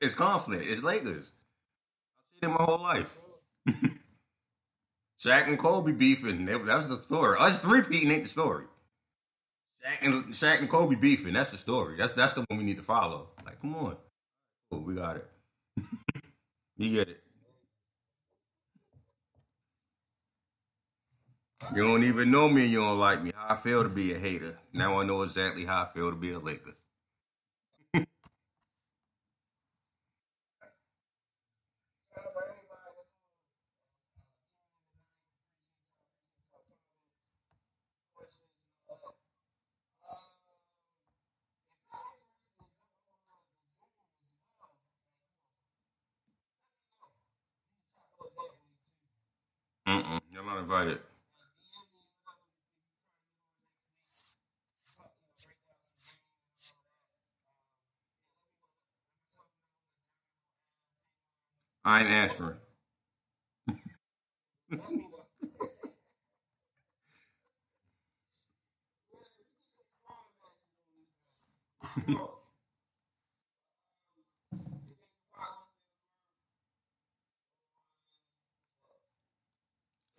[0.00, 0.64] it's conflict.
[0.66, 1.30] It's Lakers.
[1.30, 3.18] I've seen it my whole life.
[5.22, 6.46] Shaq and Kobe beefing.
[6.46, 7.38] That that the story.
[7.38, 8.64] Us three peating ain't the story.
[9.84, 11.34] Shaq and Shaq and Kobe beefing.
[11.34, 11.96] That's the story.
[11.96, 13.28] That's that's the one we need to follow.
[13.44, 13.96] Like, come on.
[14.72, 15.26] Oh, we got it.
[16.78, 17.22] You get it.
[21.70, 23.32] You don't even know me and you don't like me.
[23.36, 24.58] How I feel to be a hater.
[24.72, 26.72] Now I know exactly how I feel to be a Laker.
[49.86, 50.20] Mm-mm.
[50.32, 50.98] You're not invited.
[61.84, 62.56] I ain't answering.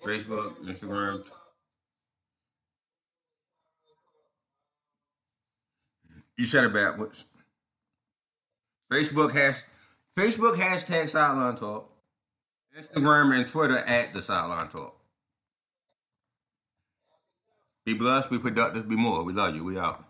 [0.04, 1.26] Facebook, Instagram.
[6.38, 7.26] You said it backwards.
[8.92, 9.64] Facebook has
[10.18, 11.90] Facebook hashtag Sideline Talk.
[12.80, 15.00] Instagram and Twitter at the Sideline Talk.
[17.86, 19.24] Be blessed, be productive, be more.
[19.24, 19.64] We love you.
[19.64, 20.06] We out.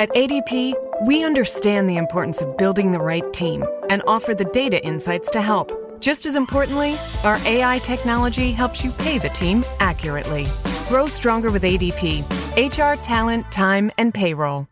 [0.00, 4.82] At ADP, we understand the importance of building the right team and offer the data
[4.84, 6.00] insights to help.
[6.00, 10.46] Just as importantly, our AI technology helps you pay the team accurately.
[10.88, 12.24] Grow stronger with ADP
[12.56, 14.66] HR, talent, time, and payroll.